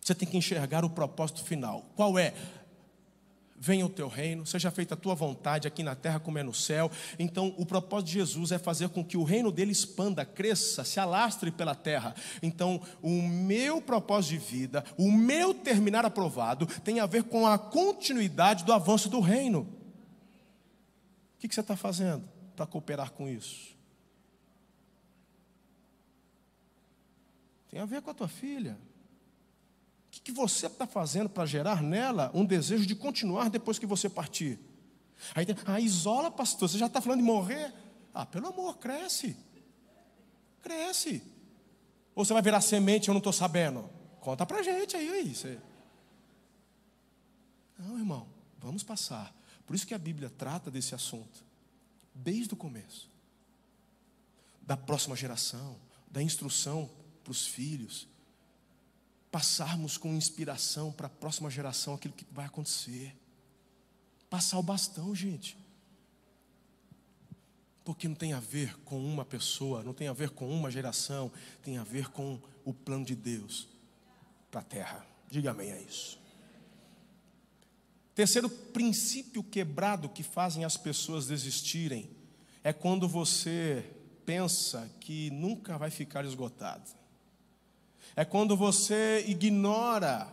[0.00, 1.90] Você tem que enxergar o propósito final.
[1.96, 2.34] Qual é?
[3.64, 6.52] venha o teu reino, seja feita a tua vontade aqui na terra como é no
[6.52, 6.90] céu.
[7.18, 11.00] Então, o propósito de Jesus é fazer com que o reino dele expanda, cresça, se
[11.00, 12.14] alastre pela terra.
[12.42, 17.56] Então, o meu propósito de vida, o meu terminar aprovado, tem a ver com a
[17.56, 19.66] continuidade do avanço do reino.
[21.44, 22.26] O que você está fazendo
[22.56, 23.76] para cooperar com isso?
[27.68, 28.78] Tem a ver com a tua filha
[30.14, 34.08] que, que você está fazendo para gerar nela um desejo de continuar depois que você
[34.08, 34.58] partir?
[35.34, 37.72] Aí, ah, isola, pastor, você já está falando de morrer?
[38.12, 39.36] Ah, pelo amor, cresce.
[40.62, 41.22] Cresce.
[42.14, 43.90] Ou você vai virar semente, eu não estou sabendo?
[44.20, 45.34] Conta para gente aí, aí.
[45.34, 45.58] Você...
[47.78, 48.28] Não, irmão,
[48.58, 49.34] vamos passar.
[49.66, 51.44] Por isso que a Bíblia trata desse assunto,
[52.14, 53.10] desde o começo.
[54.62, 55.76] Da próxima geração,
[56.10, 56.90] da instrução
[57.22, 58.06] para os filhos,
[59.30, 63.16] passarmos com inspiração para a próxima geração aquilo que vai acontecer.
[64.30, 65.56] Passar o bastão, gente.
[67.84, 71.30] Porque não tem a ver com uma pessoa, não tem a ver com uma geração,
[71.62, 73.68] tem a ver com o plano de Deus
[74.50, 75.06] para a terra.
[75.28, 76.23] Diga amém a isso.
[78.14, 82.08] Terceiro princípio quebrado que fazem as pessoas desistirem
[82.62, 83.84] é quando você
[84.24, 87.04] pensa que nunca vai ficar esgotado
[88.16, 90.28] é quando você ignora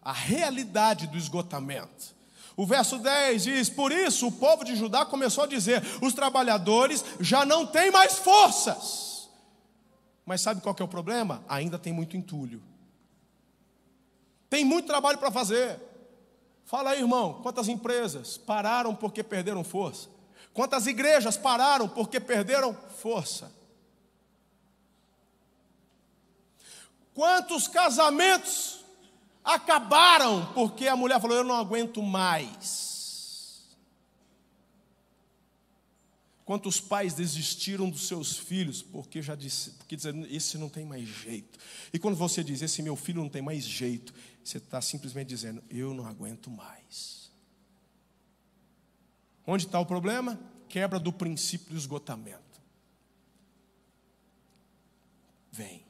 [0.00, 2.14] a realidade do esgotamento.
[2.56, 7.04] O verso 10 diz: Por isso o povo de Judá começou a dizer: Os trabalhadores
[7.20, 9.28] já não têm mais forças.
[10.24, 11.42] Mas sabe qual é o problema?
[11.48, 12.62] Ainda tem muito entulho.
[14.48, 15.80] Tem muito trabalho para fazer.
[16.72, 20.08] Fala aí, irmão, quantas empresas pararam porque perderam força?
[20.54, 23.52] Quantas igrejas pararam porque perderam força?
[27.12, 28.82] Quantos casamentos
[29.44, 32.91] acabaram porque a mulher falou: Eu não aguento mais.
[36.44, 41.08] Quantos pais desistiram dos seus filhos porque já disse, porque dizendo, esse não tem mais
[41.08, 41.58] jeito.
[41.92, 44.12] E quando você diz, esse meu filho não tem mais jeito,
[44.42, 47.30] você está simplesmente dizendo, eu não aguento mais.
[49.46, 50.38] Onde está o problema?
[50.68, 52.60] Quebra do princípio do esgotamento.
[55.50, 55.84] Vem.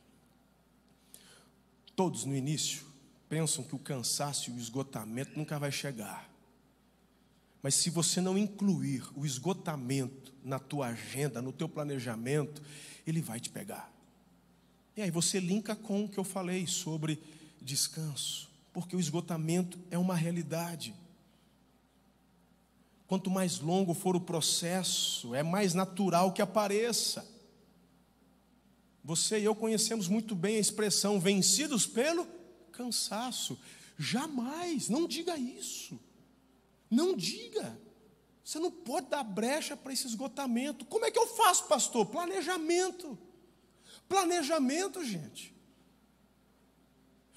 [1.94, 2.84] Todos no início
[3.28, 6.31] pensam que o cansaço e o esgotamento nunca vai chegar.
[7.62, 12.60] Mas se você não incluir o esgotamento na tua agenda, no teu planejamento,
[13.06, 13.92] ele vai te pegar.
[14.96, 17.22] E aí você linka com o que eu falei sobre
[17.60, 20.92] descanso, porque o esgotamento é uma realidade.
[23.06, 27.30] Quanto mais longo for o processo, é mais natural que apareça.
[29.04, 32.26] Você e eu conhecemos muito bem a expressão vencidos pelo
[32.72, 33.58] cansaço.
[33.98, 35.98] Jamais, não diga isso.
[36.92, 37.80] Não diga.
[38.44, 40.84] Você não pode dar brecha para esse esgotamento.
[40.84, 42.04] Como é que eu faço, pastor?
[42.04, 43.18] Planejamento.
[44.06, 45.54] Planejamento, gente.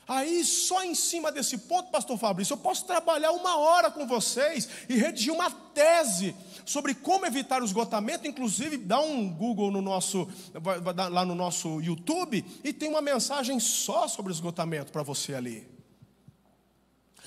[0.06, 4.68] Aí, só em cima desse ponto, pastor Fabrício, eu posso trabalhar uma hora com vocês
[4.89, 6.36] e redigir uma tese
[6.66, 10.28] sobre como evitar o esgotamento, inclusive dá um Google no nosso,
[11.12, 15.74] lá no nosso YouTube e tem uma mensagem só sobre esgotamento para você ali.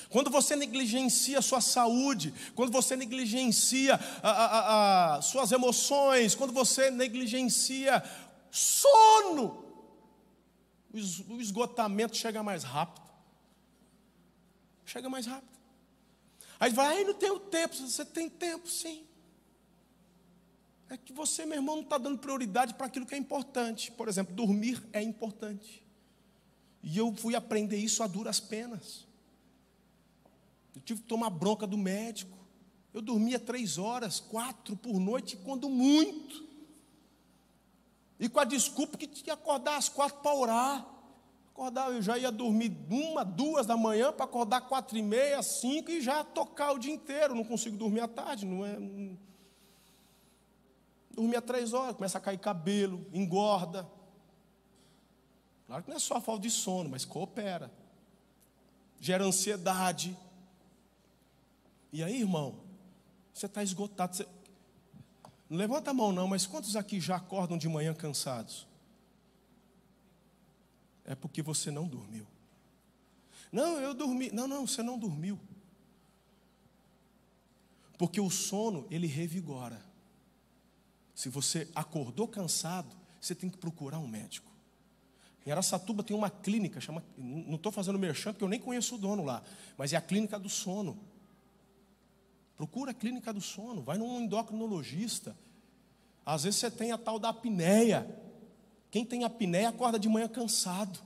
[0.09, 6.91] Quando você negligencia sua saúde, quando você negligencia a, a, a, suas emoções, quando você
[6.91, 8.03] negligencia
[8.51, 9.65] sono,
[10.93, 13.07] o esgotamento chega mais rápido.
[14.87, 15.59] Chega mais rápido.
[16.59, 17.75] Aí vai, não tenho tempo.
[17.75, 19.05] Você tem tempo, sim.
[20.89, 23.93] É que você, meu irmão, não está dando prioridade para aquilo que é importante.
[23.93, 25.87] Por exemplo, dormir é importante.
[26.83, 29.08] E eu fui aprender isso a duras penas.
[30.79, 32.39] Eu tive que tomar bronca do médico.
[32.95, 36.47] Eu dormia três horas, quatro por noite, quando muito.
[38.19, 40.87] E com a desculpa que tinha que acordar às quatro para orar.
[41.51, 45.91] Acordar, eu já ia dormir uma, duas da manhã para acordar quatro e meia, cinco
[45.91, 47.35] e já tocar o dia inteiro.
[47.35, 48.79] Não consigo dormir à tarde, não é?
[51.11, 53.89] Dormia três horas, começa a cair cabelo, engorda.
[55.67, 57.69] Claro que não é só falta de sono, mas coopera.
[59.01, 60.17] Gera ansiedade.
[61.93, 62.61] E aí, irmão,
[63.33, 64.17] você está esgotado.
[64.17, 64.27] Você...
[65.49, 68.67] Não levanta a mão, não, mas quantos aqui já acordam de manhã cansados?
[71.05, 72.27] É porque você não dormiu.
[73.51, 74.31] Não, eu dormi.
[74.31, 75.41] Não, não, você não dormiu.
[77.97, 79.83] Porque o sono, ele revigora.
[81.15, 84.49] Se você acordou cansado, você tem que procurar um médico.
[85.45, 88.99] Em Aracatuba tem uma clínica, chama, não estou fazendo merchan, porque eu nem conheço o
[88.99, 89.43] dono lá,
[89.79, 90.99] mas é a clínica do sono.
[92.59, 95.37] Procura a clínica do sono, vai num endocrinologista.
[96.27, 98.05] Às vezes você tem a tal da apneia.
[98.91, 100.99] Quem tem apneia acorda de manhã cansado.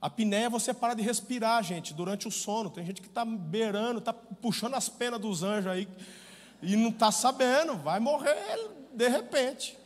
[0.00, 2.68] A apneia é você para de respirar, gente, durante o sono.
[2.68, 5.88] Tem gente que está beirando, está puxando as penas dos anjos aí
[6.60, 9.78] e não está sabendo, vai morrer de repente.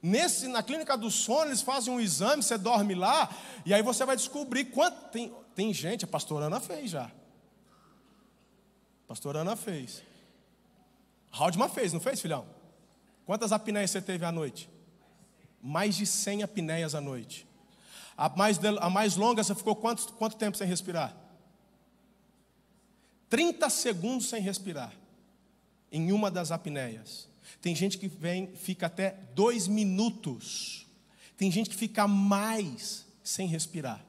[0.00, 3.28] Nesse, na clínica do sono, eles fazem um exame, você dorme lá,
[3.66, 5.10] e aí você vai descobrir quanto.
[5.10, 7.10] Tem, tem gente, a pastora Ana fez já.
[9.08, 10.02] Pastora Ana fez.
[11.32, 12.46] Haldman fez, não fez, filhão?
[13.24, 14.68] Quantas apneias você teve à noite?
[15.62, 17.46] Mais de 100 apneias à noite.
[18.16, 21.16] A mais, a mais longa, você ficou quanto, quanto tempo sem respirar?
[23.30, 24.92] 30 segundos sem respirar.
[25.90, 27.28] Em uma das apneias.
[27.62, 30.86] Tem gente que vem, fica até dois minutos.
[31.36, 34.04] Tem gente que fica mais sem respirar.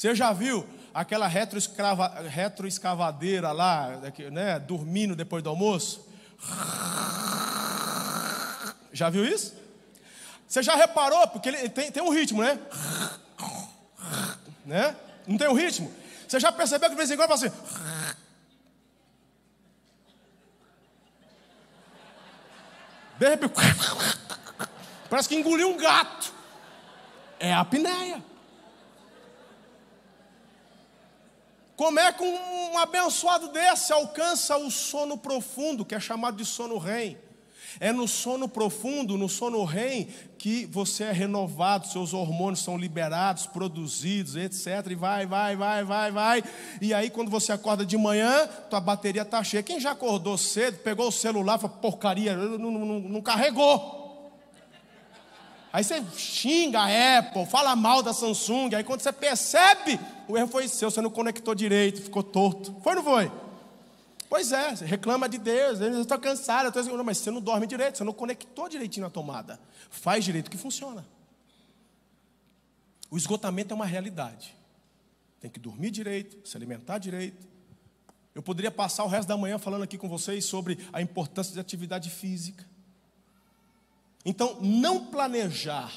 [0.00, 4.00] Você já viu aquela retroescavadeira lá,
[4.32, 6.08] né, dormindo depois do almoço?
[8.94, 9.54] Já viu isso?
[10.48, 11.28] Você já reparou?
[11.28, 12.58] Porque ele tem, tem um ritmo, né?
[14.64, 14.96] né?
[15.26, 15.92] Não tem um ritmo?
[16.26, 17.52] Você já percebeu que de vez em quando assim.
[23.18, 23.52] Repente,
[25.10, 26.32] parece que engoliu um gato.
[27.38, 28.30] É a apneia.
[31.80, 36.76] Como é que um abençoado desse alcança o sono profundo, que é chamado de sono
[36.76, 37.16] REM?
[37.80, 40.06] É no sono profundo, no sono REM,
[40.36, 44.90] que você é renovado, seus hormônios são liberados, produzidos, etc.
[44.90, 46.44] E vai, vai, vai, vai, vai.
[46.82, 49.62] E aí, quando você acorda de manhã, tua bateria está cheia.
[49.62, 53.99] Quem já acordou cedo, pegou o celular falou, porcaria, não, não, não carregou.
[55.72, 60.48] Aí você xinga a Apple, fala mal da Samsung, aí quando você percebe, o erro
[60.48, 62.74] foi seu, você não conectou direito, ficou torto.
[62.82, 63.30] Foi ou não foi?
[64.28, 67.04] Pois é, reclama de Deus, eu estou cansado, eu estou...
[67.04, 69.60] mas você não dorme direito, você não conectou direitinho na tomada.
[69.90, 71.06] Faz direito que funciona.
[73.10, 74.54] O esgotamento é uma realidade.
[75.40, 77.48] Tem que dormir direito, se alimentar direito.
[78.34, 81.58] Eu poderia passar o resto da manhã falando aqui com vocês sobre a importância de
[81.58, 82.64] atividade física.
[84.24, 85.92] Então, não planejar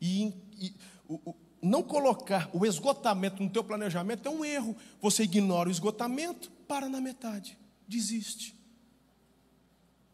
[0.00, 0.74] e, e
[1.08, 4.76] o, o, não colocar o esgotamento no teu planejamento é um erro.
[5.00, 8.54] Você ignora o esgotamento, para na metade, desiste.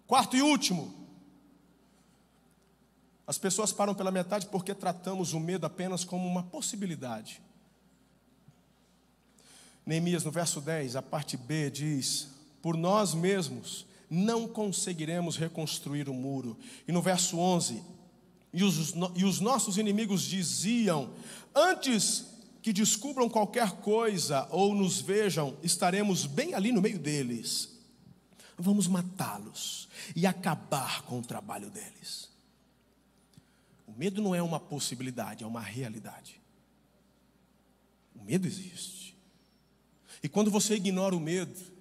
[0.07, 1.05] Quarto e último.
[3.27, 7.43] As pessoas param pela metade porque tratamos o medo apenas como uma possibilidade.
[9.85, 12.29] Neemias, no verso 10, a parte B, diz:
[12.63, 16.57] Por nós mesmos não conseguiremos reconstruir o muro.
[16.87, 17.83] E no verso 11,
[18.53, 21.11] e os, e os nossos inimigos diziam:
[21.55, 22.27] Antes
[22.63, 27.71] que descubram qualquer coisa ou nos vejam, estaremos bem ali no meio deles.
[28.57, 32.31] Vamos matá-los e acabar com o trabalho deles.
[33.87, 36.41] O medo não é uma possibilidade, é uma realidade.
[38.15, 39.17] O medo existe.
[40.23, 41.74] E quando você ignora o medo,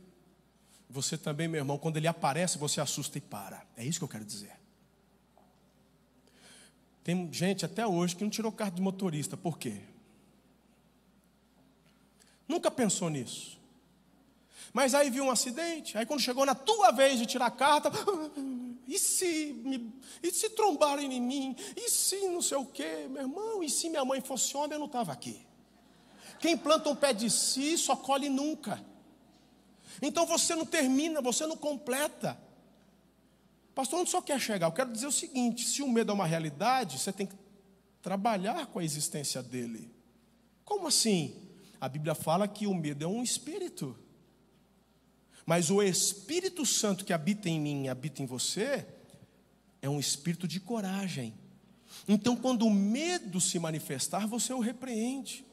[0.93, 3.65] você também, meu irmão, quando ele aparece, você assusta e para.
[3.75, 4.51] É isso que eu quero dizer.
[7.03, 9.35] Tem gente até hoje que não tirou carta de motorista.
[9.35, 9.81] Por quê?
[12.47, 13.59] Nunca pensou nisso.
[14.71, 17.91] Mas aí viu um acidente, aí quando chegou na tua vez de tirar a carta,
[18.87, 19.91] e se, me,
[20.21, 21.55] e se trombarem em mim?
[21.75, 23.63] E se não sei o quê, meu irmão?
[23.63, 25.43] E se minha mãe fosse homem, eu não estava aqui.
[26.39, 28.92] Quem planta um pé de si só colhe nunca.
[30.01, 32.37] Então você não termina, você não completa.
[33.73, 34.67] Pastor, onde só quer chegar?
[34.67, 37.35] Eu quero dizer o seguinte: se o medo é uma realidade, você tem que
[38.01, 39.91] trabalhar com a existência dele.
[40.63, 41.35] Como assim?
[41.79, 43.97] A Bíblia fala que o medo é um espírito.
[45.45, 48.85] Mas o Espírito Santo que habita em mim, habita em você,
[49.81, 51.33] é um espírito de coragem.
[52.07, 55.45] Então, quando o medo se manifestar, você o repreende.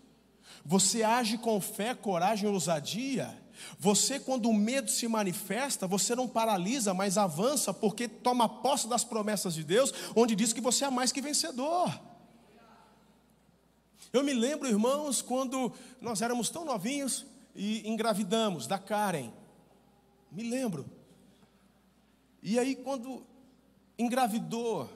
[0.64, 3.39] Você age com fé, coragem e ousadia.
[3.78, 9.04] Você, quando o medo se manifesta, você não paralisa, mas avança, porque toma posse das
[9.04, 11.98] promessas de Deus, onde diz que você é mais que vencedor.
[14.12, 19.30] Eu me lembro, irmãos, quando nós éramos tão novinhos e engravidamos da Karen.
[20.32, 20.84] Me lembro.
[22.42, 23.24] E aí, quando
[23.98, 24.90] engravidou,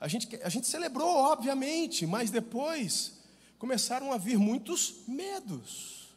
[0.00, 3.18] a gente, a gente celebrou, obviamente, mas depois
[3.58, 6.07] começaram a vir muitos medos.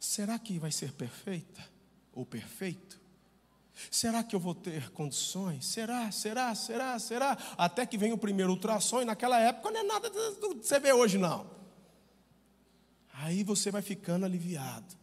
[0.00, 1.62] Será que vai ser perfeita
[2.14, 2.98] ou perfeito?
[3.90, 5.66] Será que eu vou ter condições?
[5.66, 7.38] Será, será, será, será?
[7.56, 10.80] Até que vem o primeiro ultrassom, e naquela época não é nada do que você
[10.80, 11.50] vê hoje, não.
[13.12, 14.96] Aí você vai ficando aliviado.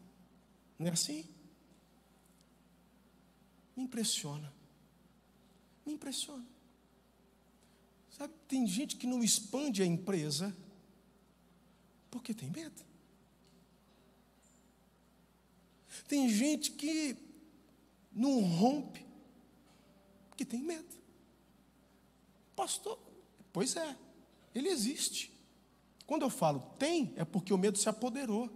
[0.80, 1.30] Não é assim?
[3.76, 4.52] Me impressiona.
[5.86, 6.46] Me impressiona.
[8.18, 10.56] Sabe, tem gente que não expande a empresa
[12.10, 12.87] porque tem medo.
[16.08, 17.18] Tem gente que
[18.12, 19.06] não rompe,
[20.30, 20.96] porque tem medo.
[22.56, 22.98] Pastor,
[23.52, 23.96] pois é,
[24.56, 25.32] ele existe.
[26.06, 28.50] Quando eu falo tem, é porque o medo se apoderou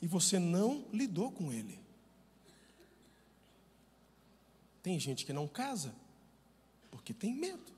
[0.00, 1.78] e você não lidou com ele.
[4.82, 5.94] Tem gente que não casa
[6.90, 7.72] porque tem medo.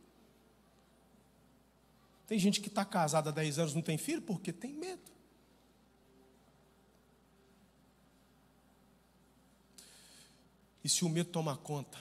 [2.27, 5.16] Tem gente que está casada há 10 anos não tem filho porque tem medo.
[10.87, 11.99] E se o medo tomar conta,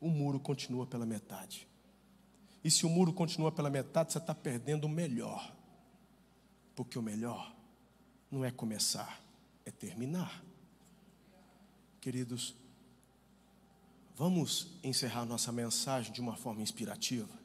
[0.00, 1.66] o muro continua pela metade.
[2.62, 5.52] E se o muro continua pela metade, você está perdendo o melhor.
[6.76, 7.52] Porque o melhor
[8.30, 9.20] não é começar,
[9.66, 10.40] é terminar.
[12.00, 12.54] Queridos,
[14.14, 17.36] vamos encerrar nossa mensagem de uma forma inspirativa.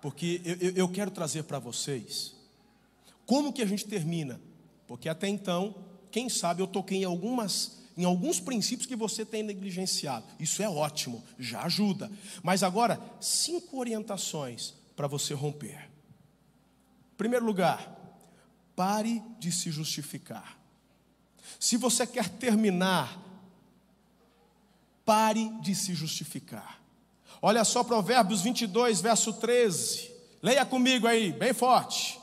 [0.00, 2.36] Porque eu, eu quero trazer para vocês
[3.26, 4.40] como que a gente termina.
[4.86, 5.74] Porque até então,
[6.12, 10.26] quem sabe eu toquei em algumas em alguns princípios que você tem negligenciado.
[10.38, 12.10] Isso é ótimo, já ajuda.
[12.42, 15.90] Mas agora, cinco orientações para você romper.
[17.16, 17.94] Primeiro lugar,
[18.74, 20.58] pare de se justificar.
[21.60, 23.20] Se você quer terminar,
[25.04, 26.80] pare de se justificar.
[27.40, 30.10] Olha só Provérbios 22, verso 13.
[30.42, 32.18] Leia comigo aí, bem forte.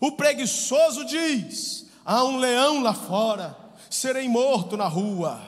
[0.00, 5.40] O preguiçoso diz: há um leão lá fora serei morto na rua.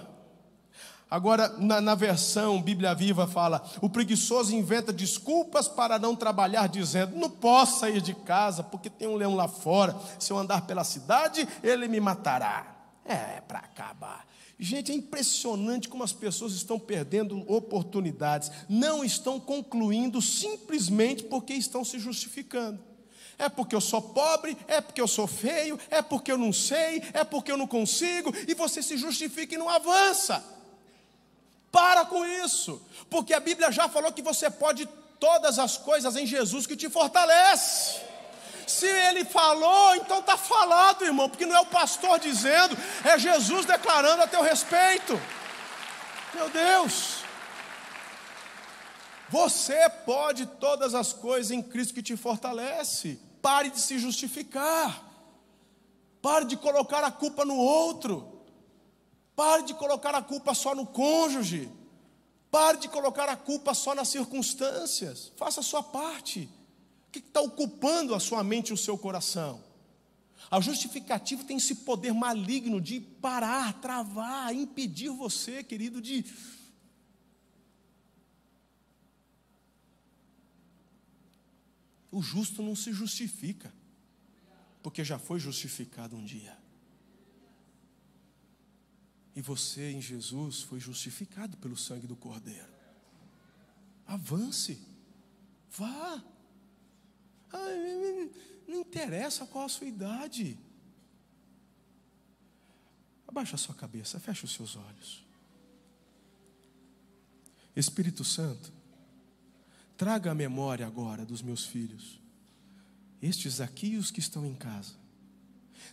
[1.08, 7.16] Agora, na, na, versão Bíblia Viva fala: o preguiçoso inventa desculpas para não trabalhar, dizendo:
[7.16, 9.94] não posso sair de casa porque tem um leão lá fora.
[10.18, 12.66] Se eu andar pela cidade, ele me matará.
[13.04, 14.24] É, para acabar.
[14.58, 21.84] Gente, é impressionante como as pessoas estão perdendo oportunidades, não estão concluindo simplesmente porque estão
[21.84, 22.78] se justificando.
[23.42, 27.02] É porque eu sou pobre, é porque eu sou feio, é porque eu não sei,
[27.12, 30.44] é porque eu não consigo, e você se justifica e não avança.
[31.72, 32.80] Para com isso,
[33.10, 34.86] porque a Bíblia já falou que você pode
[35.18, 38.00] todas as coisas em Jesus que te fortalece.
[38.64, 43.66] Se ele falou, então está falado, irmão, porque não é o pastor dizendo, é Jesus
[43.66, 45.20] declarando a teu respeito.
[46.32, 47.24] Meu Deus,
[49.28, 53.31] você pode todas as coisas em Cristo que te fortalece.
[53.42, 55.04] Pare de se justificar,
[56.22, 58.40] pare de colocar a culpa no outro,
[59.34, 61.68] pare de colocar a culpa só no cônjuge,
[62.50, 66.48] pare de colocar a culpa só nas circunstâncias, faça a sua parte
[67.10, 69.60] que está ocupando a sua mente e o seu coração?
[70.50, 76.24] A justificativa tem esse poder maligno de parar, travar, impedir você, querido, de.
[82.12, 83.72] O justo não se justifica,
[84.82, 86.56] porque já foi justificado um dia.
[89.34, 92.70] E você em Jesus foi justificado pelo sangue do Cordeiro.
[94.06, 94.78] Avance,
[95.70, 96.22] vá.
[98.68, 100.58] Não interessa qual a sua idade.
[103.26, 105.24] Abaixa a sua cabeça, feche os seus olhos.
[107.74, 108.70] Espírito Santo,
[109.96, 112.20] traga a memória agora dos meus filhos,
[113.20, 114.94] estes aqui e os que estão em casa.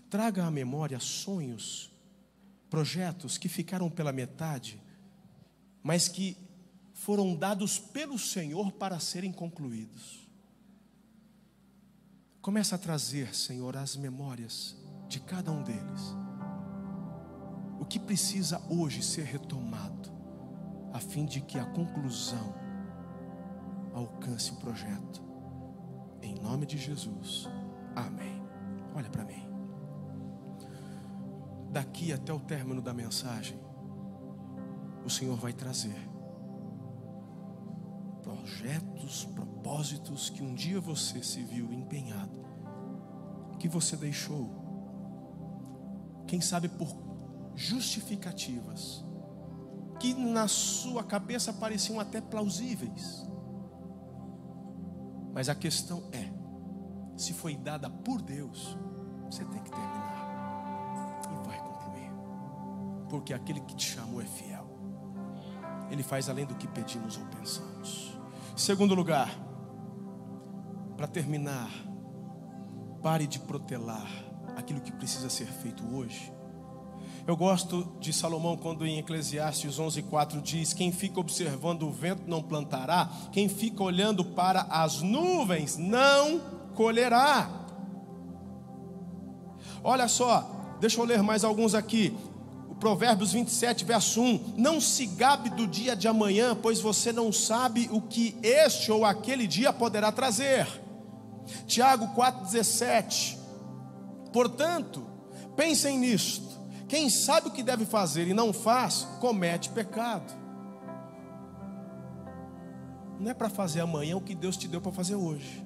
[0.09, 1.91] Traga à memória sonhos,
[2.69, 4.81] projetos que ficaram pela metade,
[5.83, 6.37] mas que
[6.93, 10.27] foram dados pelo Senhor para serem concluídos.
[12.41, 14.75] Começa a trazer, Senhor, as memórias
[15.07, 16.15] de cada um deles.
[17.79, 20.11] O que precisa hoje ser retomado,
[20.93, 22.68] a fim de que a conclusão
[23.93, 25.21] alcance o projeto.
[26.21, 27.47] Em nome de Jesus.
[27.95, 28.41] Amém.
[28.95, 29.47] Olha para mim.
[31.71, 33.59] Daqui até o término da mensagem,
[35.05, 36.09] o Senhor vai trazer
[38.23, 42.45] projetos, propósitos que um dia você se viu empenhado,
[43.59, 44.49] que você deixou,
[46.27, 46.87] quem sabe por
[47.55, 49.03] justificativas,
[49.99, 53.28] que na sua cabeça pareciam até plausíveis.
[55.39, 56.29] Mas a questão é:
[57.15, 58.77] se foi dada por Deus,
[59.31, 62.11] você tem que terminar e vai concluir,
[63.09, 64.67] porque aquele que te chamou é fiel,
[65.89, 68.19] ele faz além do que pedimos ou pensamos.
[68.53, 69.33] Segundo lugar,
[70.97, 71.71] para terminar,
[73.01, 74.11] pare de protelar
[74.57, 76.33] aquilo que precisa ser feito hoje.
[77.29, 82.41] Eu gosto de Salomão quando em Eclesiastes 11:4 diz: Quem fica observando o vento não
[82.41, 86.41] plantará, quem fica olhando para as nuvens não
[86.73, 87.47] colherá.
[89.83, 92.17] Olha só, deixa eu ler mais alguns aqui.
[92.79, 97.87] Provérbios 27, verso 1: Não se gabe do dia de amanhã, pois você não sabe
[97.91, 100.67] o que este ou aquele dia poderá trazer.
[101.67, 103.37] Tiago 4,17:
[104.33, 105.05] Portanto,
[105.55, 106.48] pensem nisto:
[106.89, 110.33] quem sabe o que deve fazer e não faz, comete pecado.
[113.19, 115.63] Não é para fazer amanhã o que Deus te deu para fazer hoje.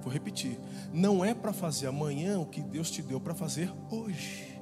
[0.00, 0.60] Vou repetir.
[0.92, 4.60] Não é para fazer amanhã o que Deus te deu para fazer hoje.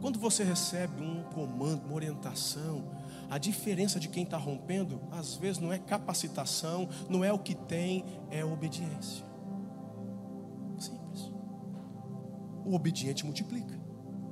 [0.00, 2.82] Quando você recebe um comando, uma orientação,
[3.28, 7.54] a diferença de quem está rompendo, às vezes não é capacitação, não é o que
[7.54, 9.27] tem, é obediência.
[12.68, 13.74] O obediente multiplica.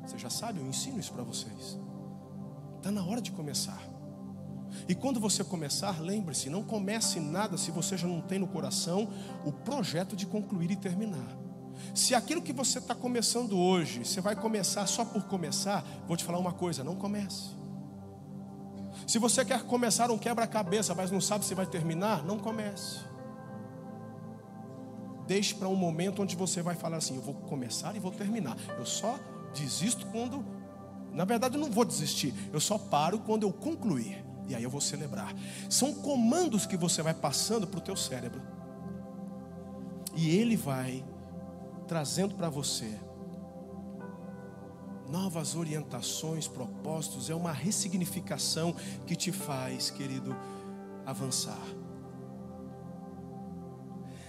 [0.03, 1.80] Você já sabe, eu ensino isso para vocês.
[2.76, 3.80] Está na hora de começar.
[4.87, 9.09] E quando você começar, lembre-se, não comece nada se você já não tem no coração
[9.43, 11.34] o projeto de concluir e terminar.
[11.95, 16.22] Se aquilo que você está começando hoje, você vai começar só por começar, vou te
[16.22, 17.57] falar uma coisa: não comece.
[19.07, 23.01] Se você quer começar um quebra-cabeça, mas não sabe se vai terminar, não comece.
[25.26, 28.56] Deixe para um momento onde você vai falar assim: eu vou começar e vou terminar.
[28.78, 29.18] Eu só
[29.54, 30.44] desisto quando.
[31.12, 34.24] Na verdade, eu não vou desistir, eu só paro quando eu concluir.
[34.48, 35.34] E aí eu vou celebrar.
[35.68, 38.40] São comandos que você vai passando para o teu cérebro.
[40.14, 41.04] E ele vai
[41.86, 42.98] trazendo para você
[45.08, 48.74] novas orientações, propósitos, é uma ressignificação
[49.06, 50.36] que te faz, querido,
[51.04, 51.62] avançar.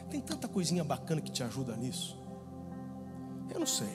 [0.09, 2.17] Tem tanta coisinha bacana que te ajuda nisso.
[3.49, 3.93] Eu não sei.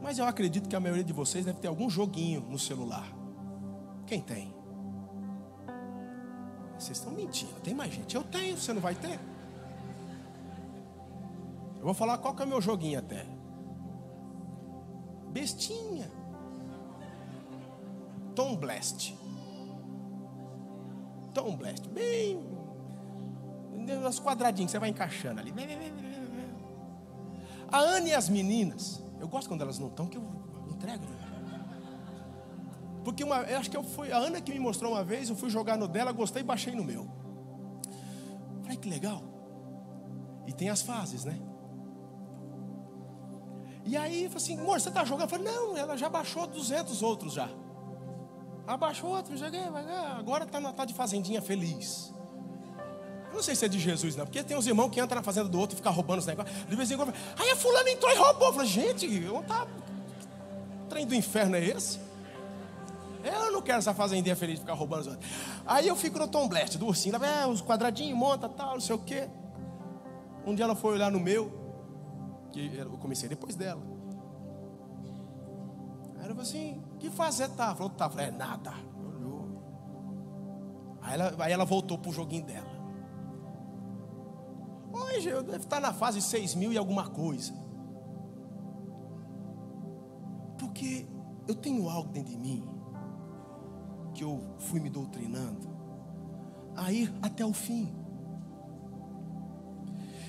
[0.00, 3.06] Mas eu acredito que a maioria de vocês deve ter algum joguinho no celular.
[4.06, 4.54] Quem tem?
[6.78, 8.14] Vocês estão mentindo, tem mais gente.
[8.14, 9.18] Eu tenho, você não vai ter?
[11.76, 13.26] Eu vou falar qual que é o meu joguinho até.
[15.30, 16.10] Bestinha.
[18.34, 19.14] Tom Blast.
[21.34, 21.88] Tom Blast.
[21.88, 22.47] Bem.
[23.96, 25.52] Nos quadradinhos, você vai encaixando ali.
[27.70, 29.02] A Ana e as meninas.
[29.20, 30.24] Eu gosto quando elas não estão, que eu
[30.70, 31.04] entrego.
[31.04, 31.28] Né?
[33.04, 35.36] Porque uma, eu acho que eu fui, a Ana que me mostrou uma vez, eu
[35.36, 37.08] fui jogar no dela, gostei e baixei no meu.
[38.62, 39.22] Falei, que legal.
[40.46, 41.38] E tem as fases, né?
[43.84, 45.22] E aí, eu falei assim, amor, você está jogando?
[45.22, 47.48] Eu falei, não, ela já baixou 200 outros já.
[48.66, 49.62] Abaixou outro, joguei,
[50.18, 52.12] agora está tá de fazendinha feliz.
[53.38, 55.48] Não sei se é de Jesus, não, porque tem uns irmãos que entram na fazenda
[55.48, 56.66] do outro e ficam roubando os negócios.
[56.66, 58.48] De vez em quando, aí a fulana entrou e roubou.
[58.48, 59.64] Eu falei, gente, eu tá...
[60.88, 62.00] trem do inferno é esse?
[63.22, 65.30] Eu não quero essa fazendinha feliz de ficar roubando os outros.
[65.64, 68.96] Aí eu fico no Tom Blast, do ursinho, é, os quadradinhos, monta, tal, não sei
[68.96, 69.28] o quê.
[70.44, 71.52] Um dia ela foi olhar no meu,
[72.50, 73.80] que eu comecei depois dela.
[76.16, 77.72] Aí ela falou assim: que fazer tá?
[77.72, 78.10] Falou, tá.
[78.10, 78.74] Falei, é nada.
[79.00, 79.62] Olhou.
[81.02, 82.77] Aí ela, aí ela voltou pro joguinho dela.
[84.92, 87.52] Hoje eu devo estar na fase 6 mil e alguma coisa.
[90.58, 91.06] Porque
[91.46, 92.62] eu tenho algo dentro de mim
[94.14, 95.68] que eu fui me doutrinando
[96.76, 97.92] a ir até o fim.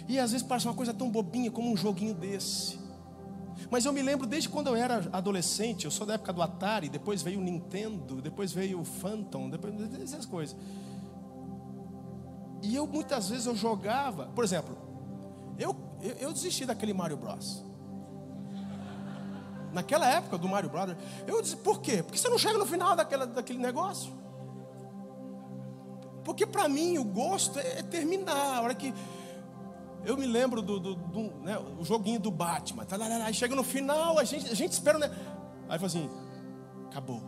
[0.07, 2.79] E às vezes parece uma coisa tão bobinha como um joguinho desse.
[3.69, 6.89] Mas eu me lembro desde quando eu era adolescente, eu sou da época do Atari,
[6.89, 10.55] depois veio o Nintendo, depois veio o Phantom, depois essas coisas.
[12.61, 14.77] E eu muitas vezes eu jogava, por exemplo,
[15.57, 17.63] eu, eu, eu desisti daquele Mario Bros.
[19.71, 20.95] Naquela época do Mario Bros.
[21.27, 22.01] Eu disse, por quê?
[22.03, 24.11] Porque você não chega no final daquela, daquele negócio.
[26.23, 28.57] Porque para mim o gosto é, é terminar.
[28.57, 28.93] A hora que
[30.05, 32.85] eu me lembro do, do, do né, o joguinho do Batman.
[33.25, 35.09] Aí chega no final, a gente, a gente espera, né?
[35.67, 36.09] Aí fala assim,
[36.89, 37.21] acabou.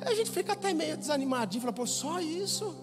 [0.00, 2.74] Aí a gente fica até meio desanimadinho, fala, pô, só isso.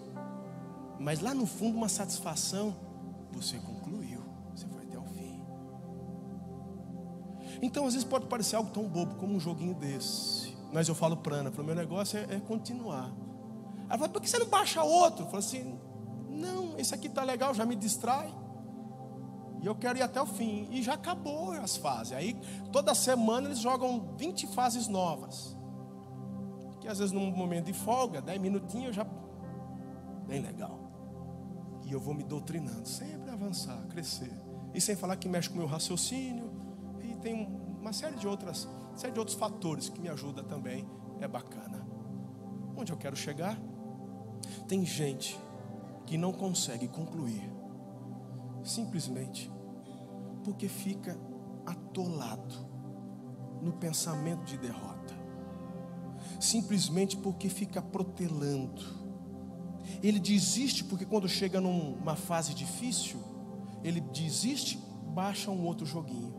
[1.01, 2.75] Mas lá no fundo, uma satisfação,
[3.31, 4.21] você concluiu,
[4.55, 5.43] você foi até o fim.
[7.59, 10.55] Então, às vezes pode parecer algo tão bobo como um joguinho desse.
[10.71, 13.11] Mas eu falo para Ana, o meu negócio é, é continuar.
[13.89, 15.25] Ela fala, por que você não baixa outro?
[15.25, 15.79] Eu falo assim,
[16.29, 18.31] não, esse aqui está legal, já me distrai.
[19.59, 20.67] E eu quero ir até o fim.
[20.69, 22.13] E já acabou as fases.
[22.13, 22.39] Aí
[22.71, 25.57] toda semana eles jogam 20 fases novas.
[26.79, 29.05] Que às vezes num momento de folga, 10 minutinhos já.
[30.27, 30.80] Bem legal.
[31.91, 34.31] Eu vou me doutrinando, sempre avançar, crescer.
[34.73, 36.49] E sem falar que mexe com o meu raciocínio.
[37.03, 37.47] E tem
[37.79, 40.87] uma série de outras, série de outros fatores que me ajudam também.
[41.19, 41.85] É bacana.
[42.75, 43.59] Onde eu quero chegar?
[44.67, 45.39] Tem gente
[46.05, 47.51] que não consegue concluir,
[48.63, 49.51] simplesmente
[50.43, 51.17] porque fica
[51.65, 52.55] atolado
[53.61, 55.13] no pensamento de derrota,
[56.39, 59.00] simplesmente porque fica protelando.
[60.01, 63.19] Ele desiste porque quando chega numa fase difícil,
[63.83, 64.79] ele desiste,
[65.13, 66.33] baixa um outro joguinho.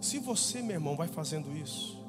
[0.00, 2.02] Se você, meu irmão, vai fazendo isso,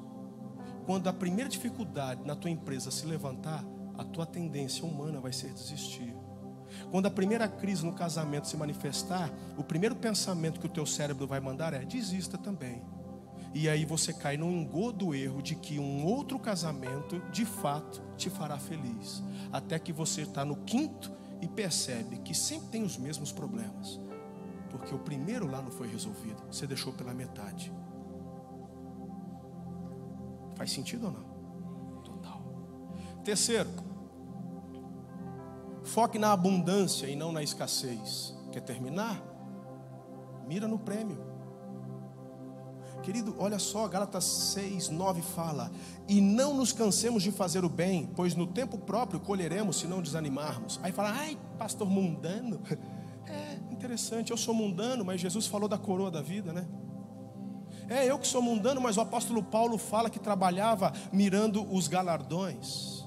[0.86, 3.63] quando a primeira dificuldade na tua empresa se levantar,
[3.97, 6.13] a tua tendência humana vai ser desistir.
[6.91, 11.26] Quando a primeira crise no casamento se manifestar, o primeiro pensamento que o teu cérebro
[11.26, 12.84] vai mandar é: desista também.
[13.56, 18.30] E aí você cai no engodo erro de que um outro casamento, de fato, te
[18.30, 19.24] fará feliz.
[19.49, 21.10] Até que você está no quinto
[21.41, 23.97] e percebe que sempre tem os mesmos problemas.
[24.70, 27.72] Porque o primeiro lá não foi resolvido, você deixou pela metade.
[30.56, 32.03] Faz sentido ou não?
[32.03, 32.43] Total.
[33.24, 33.70] Terceiro,
[35.86, 38.36] Foque na abundância e não na escassez.
[38.51, 39.22] Quer terminar?
[40.47, 41.35] Mira no prêmio.
[43.06, 45.72] Querido, olha só, Gálatas 6, 9 fala:
[46.08, 50.01] E não nos cansemos de fazer o bem, pois no tempo próprio colheremos se não
[50.01, 50.80] desanimarmos.
[50.82, 52.60] Aí fala, ai, pastor mundano.
[53.28, 56.68] É interessante, eu sou mundano, mas Jesus falou da coroa da vida, né?
[57.89, 63.05] É eu que sou mundano, mas o apóstolo Paulo fala que trabalhava mirando os galardões.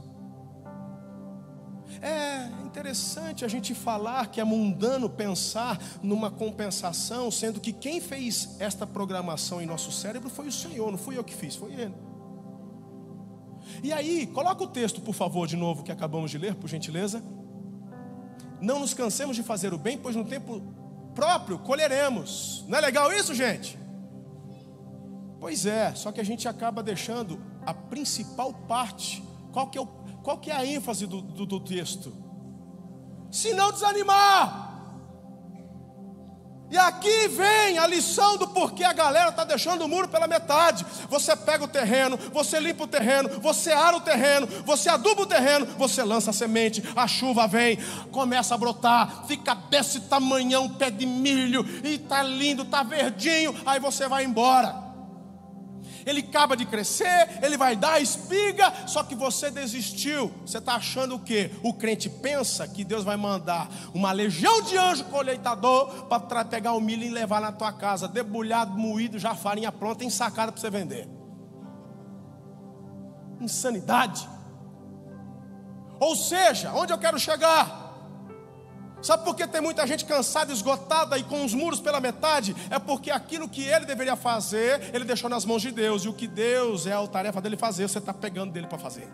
[2.01, 8.57] É interessante a gente falar que é mundano pensar numa compensação, sendo que quem fez
[8.59, 11.94] esta programação em nosso cérebro foi o Senhor, não fui eu que fiz, foi Ele.
[13.82, 17.22] E aí, coloca o texto, por favor, de novo, que acabamos de ler, por gentileza.
[18.61, 20.62] Não nos cansemos de fazer o bem, pois no tempo
[21.14, 22.64] próprio colheremos.
[22.66, 23.78] Não é legal isso, gente?
[25.40, 29.22] Pois é, só que a gente acaba deixando a principal parte.
[29.53, 29.86] Qual que é, o,
[30.29, 32.12] qual que é a ênfase do, do, do texto?
[33.31, 34.68] Se não desanimar.
[36.70, 40.85] E aqui vem a lição do porquê a galera está deixando o muro pela metade.
[41.09, 45.26] Você pega o terreno, você limpa o terreno, você ara o terreno, você aduba o
[45.26, 47.79] terreno, você lança a semente, a chuva vem,
[48.12, 53.81] começa a brotar, fica desse tamanhão pé de milho, e tá lindo, tá verdinho, aí
[53.81, 54.88] você vai embora
[56.09, 60.32] ele acaba de crescer, ele vai dar a espiga, só que você desistiu.
[60.44, 61.50] Você está achando o que?
[61.62, 66.80] O crente pensa que Deus vai mandar uma legião de anjo colheitador para pegar o
[66.80, 71.09] milho e levar na tua casa, debulhado, moído, já farinha pronta, ensacada para você vender.
[73.40, 74.28] Insanidade.
[76.00, 77.78] Ou seja, onde eu quero chegar?
[79.01, 82.55] Sabe por que tem muita gente cansada, esgotada e com os muros pela metade?
[82.70, 86.05] É porque aquilo que ele deveria fazer, ele deixou nas mãos de Deus.
[86.05, 89.09] E o que Deus é a tarefa dele fazer, você está pegando dele para fazer.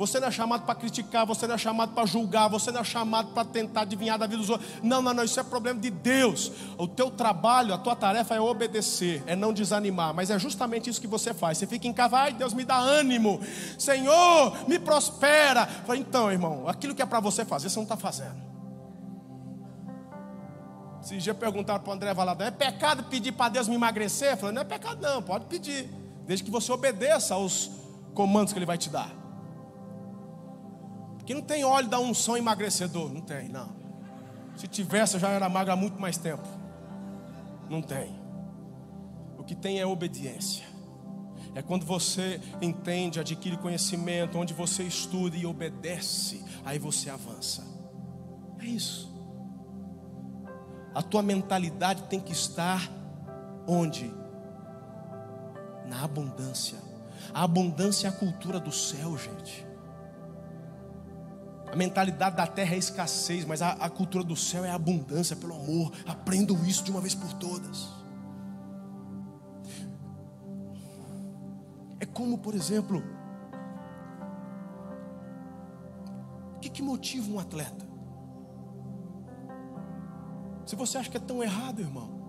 [0.00, 2.84] Você não é chamado para criticar, você não é chamado para julgar, você não é
[2.84, 4.66] chamado para tentar adivinhar da vida dos outros.
[4.82, 6.50] Não, não, não, isso é problema de Deus.
[6.78, 10.14] O teu trabalho, a tua tarefa é obedecer, é não desanimar.
[10.14, 11.58] Mas é justamente isso que você faz.
[11.58, 13.42] Você fica em casa, ai Deus me dá ânimo,
[13.78, 15.68] Senhor, me prospera.
[15.94, 18.40] Então, irmão, aquilo que é para você fazer, você não está fazendo.
[21.02, 24.30] Esses dias perguntaram para o André Valadão: é pecado pedir para Deus me emagrecer?
[24.30, 25.90] Eu falei: não é pecado, não, pode pedir,
[26.26, 27.70] desde que você obedeça aos
[28.14, 29.19] comandos que Ele vai te dar.
[31.30, 33.08] Que não tem óleo da unção emagrecedor.
[33.14, 33.70] Não tem, não.
[34.56, 36.42] Se tivesse, eu já era magra há muito mais tempo.
[37.68, 38.18] Não tem.
[39.38, 40.64] O que tem é obediência.
[41.54, 47.64] É quando você entende, adquire conhecimento, onde você estuda e obedece, aí você avança.
[48.58, 49.08] É isso.
[50.92, 52.90] A tua mentalidade tem que estar
[53.68, 54.12] onde?
[55.86, 56.78] Na abundância.
[57.32, 59.69] A abundância é a cultura do céu, gente.
[61.72, 65.54] A mentalidade da terra é escassez, mas a, a cultura do céu é abundância, pelo
[65.54, 65.92] amor.
[66.06, 67.88] Aprendam isso de uma vez por todas.
[72.00, 73.04] É como, por exemplo,
[76.56, 77.88] o que, que motiva um atleta?
[80.66, 82.19] Se você acha que é tão errado, irmão,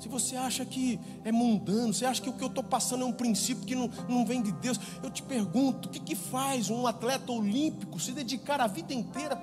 [0.00, 3.06] se você acha que é mundano, você acha que o que eu estou passando é
[3.06, 6.70] um princípio que não, não vem de Deus, eu te pergunto: o que, que faz
[6.70, 9.36] um atleta olímpico se dedicar a vida inteira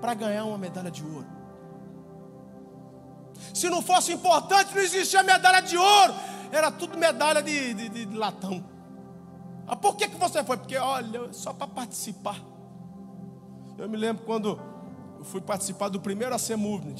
[0.00, 1.26] para ganhar uma medalha de ouro?
[3.54, 6.14] Se não fosse importante, não existia medalha de ouro,
[6.50, 8.64] era tudo medalha de, de, de, de latão.
[9.68, 10.56] Ah, por que, que você foi?
[10.56, 12.40] Porque, olha, só para participar.
[13.78, 14.60] Eu me lembro quando
[15.16, 16.96] eu fui participar do primeiro AC Movement,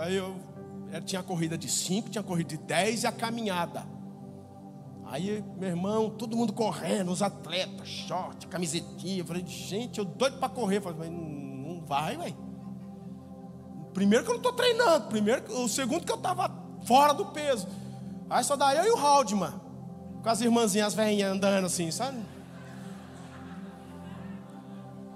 [0.00, 0.53] aí eu
[1.00, 3.84] tinha a corrida de 5, tinha a corrida de 10 e a caminhada.
[5.06, 9.18] Aí, meu irmão, todo mundo correndo, os atletas, short, camisetinha.
[9.18, 10.78] Eu falei, gente, eu doido para correr.
[10.78, 12.36] Eu falei, não vai, velho.
[13.92, 15.06] Primeiro que eu não estou treinando.
[15.06, 16.50] Primeiro, o segundo que eu estava
[16.84, 17.68] fora do peso.
[18.28, 19.52] Aí só dá eu e o Haldman.
[20.22, 22.18] Com as irmãzinhas velhinhas andando assim, sabe?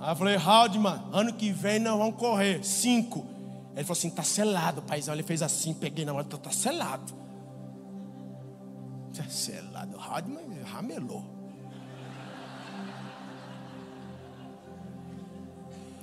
[0.01, 2.63] Aí eu falei, Haldman, ano que vem nós vamos correr.
[2.65, 3.27] Cinco.
[3.79, 5.15] Ele falou assim: está selado, paizão.
[5.15, 7.15] Ele fez assim, peguei na mão, tá selado.
[9.17, 9.97] Tá selado.
[9.97, 11.25] Rodman ramelou.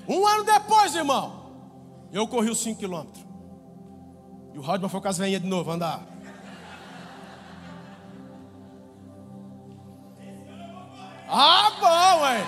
[0.07, 1.51] Um ano depois, irmão,
[2.13, 3.25] eu corri os 5 quilômetros.
[4.53, 6.01] E o Rodman foi com as veinhas de novo andar.
[11.27, 12.45] Ah, bom, hein?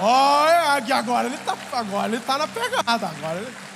[0.00, 3.08] Olha, agora ele tá, agora ele tá na pegada.
[3.08, 3.69] Agora ele...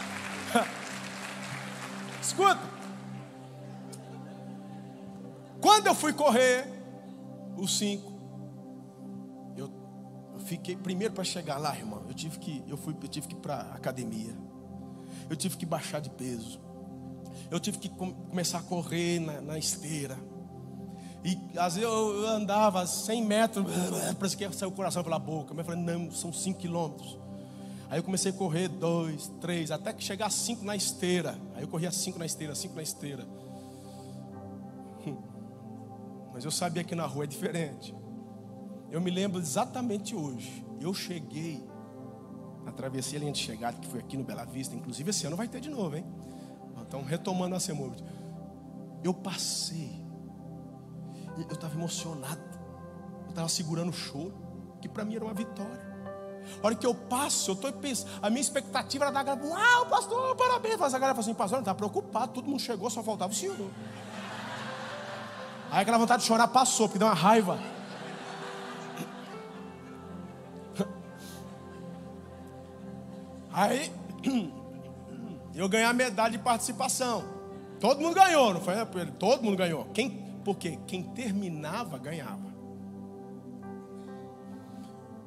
[2.35, 2.59] Escuta.
[5.61, 6.67] Quando eu fui correr
[7.57, 8.13] os cinco,
[9.57, 9.71] eu,
[10.35, 12.03] eu fiquei primeiro para chegar lá, irmão.
[12.09, 14.37] Eu tive que eu fui, eu tive que ir para academia.
[15.31, 16.61] Eu tive que baixar de peso.
[17.53, 20.19] Eu tive que com, começar a correr na, na esteira.
[21.25, 23.65] E às vezes eu andava 100 metros,
[24.19, 25.55] parece que ia sair o coração pela boca.
[25.55, 27.17] Mas eu falei, não, são 5 quilômetros.
[27.91, 31.39] Aí eu comecei a correr dois, três, até que chegar a cinco na esteira.
[31.55, 33.27] Aí eu corria cinco na esteira, cinco na esteira.
[35.07, 35.17] Hum.
[36.33, 37.95] Mas eu sabia que na rua é diferente.
[38.91, 40.65] Eu me lembro exatamente hoje.
[40.81, 41.63] Eu cheguei
[42.65, 44.75] na travessia linha de chegada, que foi aqui no Bela Vista.
[44.75, 46.05] Inclusive esse ano vai ter de novo, hein?
[46.87, 48.05] Então, retomando a Semúvida.
[49.03, 50.05] Eu passei.
[51.37, 52.41] Eu estava emocionado.
[53.25, 54.35] Eu estava segurando o choro.
[54.81, 55.84] Que para mim era uma vitória.
[56.63, 59.87] A hora que eu passo, eu estou pensando, a minha expectativa era dar galera, uau,
[59.87, 60.77] pastor, parabéns.
[60.79, 63.37] Mas a galera fala assim, pastor, não está preocupado, todo mundo chegou, só faltava o
[63.37, 63.57] senhor.
[65.71, 67.59] Aí aquela vontade de chorar passou, porque deu uma raiva.
[73.53, 73.93] Aí
[75.55, 77.25] eu ganhei a medalha de participação.
[77.79, 78.75] Todo mundo ganhou, não foi?
[79.19, 79.85] Todo mundo ganhou.
[79.93, 80.11] Quem,
[80.45, 80.79] por quê?
[80.87, 82.55] Quem terminava, ganhava.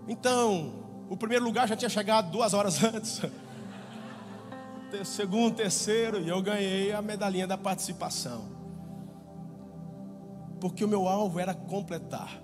[0.07, 3.22] Então, o primeiro lugar já tinha chegado duas horas antes.
[5.05, 8.45] Segundo, terceiro, e eu ganhei a medalhinha da participação.
[10.60, 12.41] Porque o meu alvo era completar.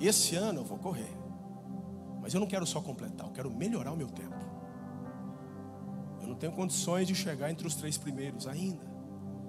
[0.00, 1.16] Esse ano eu vou correr.
[2.20, 4.34] Mas eu não quero só completar, eu quero melhorar o meu tempo.
[6.20, 8.84] Eu não tenho condições de chegar entre os três primeiros ainda.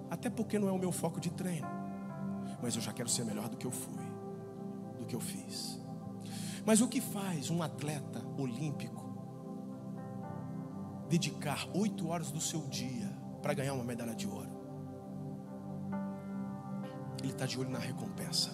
[0.10, 1.68] Até porque não é o meu foco de treino.
[2.62, 4.06] Mas eu já quero ser melhor do que eu fui,
[5.00, 5.81] do que eu fiz.
[6.66, 9.10] Mas o que faz um atleta olímpico
[11.10, 13.10] dedicar oito horas do seu dia
[13.42, 14.50] para ganhar uma medalha de ouro?
[17.22, 18.50] Ele está de olho na recompensa.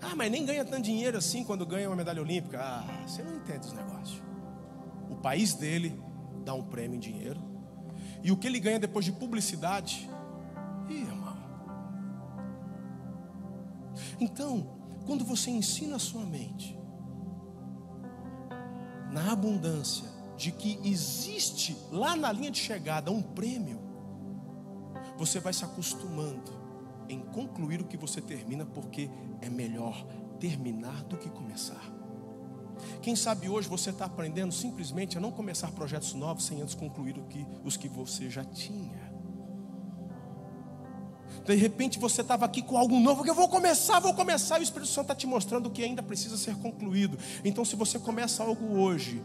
[0.00, 2.60] Ah, mas nem ganha tanto dinheiro assim quando ganha uma medalha olímpica.
[2.60, 4.22] Ah, você não entende os negócios.
[5.10, 6.00] O país dele
[6.44, 7.40] dá um prêmio em dinheiro.
[8.22, 10.08] E o que ele ganha depois de publicidade?
[10.88, 11.36] Ih, irmão.
[14.20, 14.75] Então,
[15.06, 16.76] quando você ensina a sua mente
[19.10, 20.04] na abundância
[20.36, 23.80] de que existe lá na linha de chegada um prêmio,
[25.16, 26.52] você vai se acostumando
[27.08, 29.08] em concluir o que você termina, porque
[29.40, 30.06] é melhor
[30.38, 31.80] terminar do que começar.
[33.00, 37.16] Quem sabe hoje você está aprendendo simplesmente a não começar projetos novos sem antes concluir
[37.16, 39.05] o que, os que você já tinha.
[41.46, 44.62] De repente você estava aqui com algo novo que eu vou começar, vou começar, e
[44.62, 47.16] o Espírito Santo está te mostrando que ainda precisa ser concluído.
[47.44, 49.22] Então, se você começa algo hoje,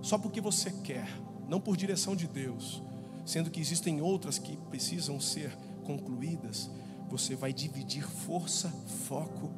[0.00, 1.06] só porque você quer,
[1.46, 2.82] não por direção de Deus,
[3.26, 5.54] sendo que existem outras que precisam ser
[5.84, 6.70] concluídas,
[7.10, 8.68] você vai dividir força,
[9.06, 9.50] foco,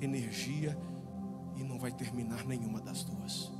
[0.00, 0.76] energia
[1.56, 3.50] e não vai terminar nenhuma das duas.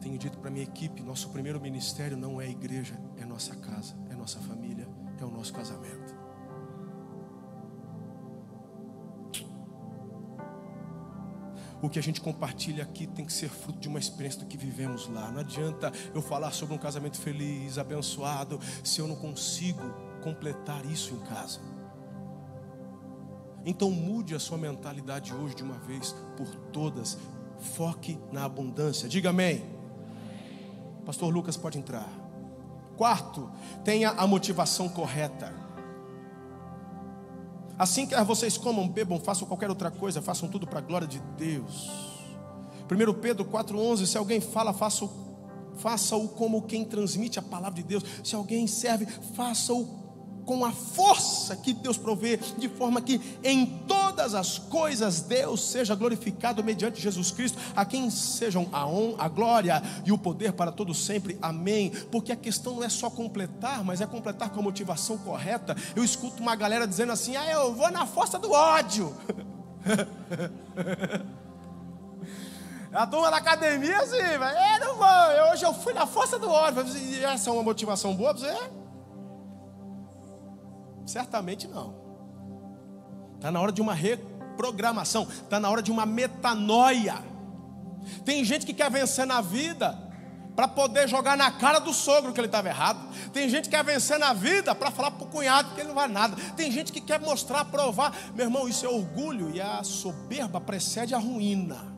[0.00, 3.94] Tenho dito para minha equipe: nosso primeiro ministério não é a igreja, é nossa casa,
[4.22, 4.88] nossa família,
[5.20, 6.22] é o nosso casamento.
[11.82, 14.56] o que a gente compartilha aqui tem que ser fruto de uma experiência do que
[14.56, 15.32] vivemos lá.
[15.32, 19.82] Não adianta eu falar sobre um casamento feliz, abençoado, se eu não consigo
[20.22, 21.58] completar isso em casa.
[23.66, 27.18] Então mude a sua mentalidade hoje de uma vez por todas.
[27.74, 29.08] Foque na abundância.
[29.08, 29.64] Diga amém.
[31.04, 32.21] Pastor Lucas pode entrar.
[33.02, 33.50] Quarto,
[33.82, 35.52] tenha a motivação correta.
[37.76, 41.18] Assim quer vocês comam, bebam, façam qualquer outra coisa, façam tudo para a glória de
[41.36, 41.90] Deus.
[42.88, 45.10] 1 Pedro 4,11: Se alguém fala, faça-o
[45.78, 48.04] faça como quem transmite a palavra de Deus.
[48.22, 49.84] Se alguém serve, faça-o
[50.46, 53.66] com a força que Deus provê, de forma que em
[54.12, 59.28] todas as coisas Deus seja glorificado mediante Jesus Cristo, a quem sejam a honra, a
[59.28, 61.38] glória e o poder para todos sempre.
[61.40, 61.90] Amém.
[62.10, 65.74] Porque a questão não é só completar, mas é completar com a motivação correta.
[65.96, 69.16] Eu escuto uma galera dizendo assim: "Ah, eu vou na força do ódio".
[72.92, 75.50] A turma da academia, assim, eu não vou.
[75.50, 76.84] Hoje eu fui na força do ódio.
[77.24, 78.70] Essa é uma motivação boa para você?
[81.06, 82.01] Certamente não.
[83.42, 87.16] Está na hora de uma reprogramação, está na hora de uma metanoia.
[88.24, 89.98] Tem gente que quer vencer na vida
[90.54, 93.04] para poder jogar na cara do sogro que ele estava errado.
[93.32, 95.94] Tem gente que quer vencer na vida para falar para o cunhado que ele não
[95.96, 96.36] vai nada.
[96.54, 98.16] Tem gente que quer mostrar, provar.
[98.32, 101.92] Meu irmão, isso é orgulho e a soberba precede a ruína.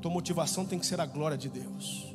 [0.00, 2.14] Tua motivação tem que ser a glória de Deus.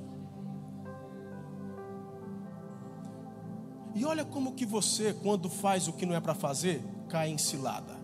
[3.94, 6.82] E olha como que você, quando faz o que não é para fazer,
[7.12, 8.00] cai em cilada.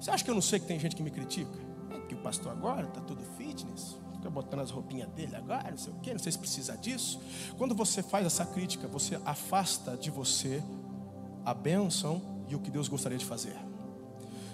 [0.00, 1.58] Você acha que eu não sei que tem gente que me critica?
[1.90, 5.78] É que o pastor agora está todo fitness, fica botando as roupinhas dele agora, não
[5.78, 7.20] sei o quê, não sei se precisa disso.
[7.58, 10.62] Quando você faz essa crítica, você afasta de você
[11.44, 13.56] a bênção e o que Deus gostaria de fazer.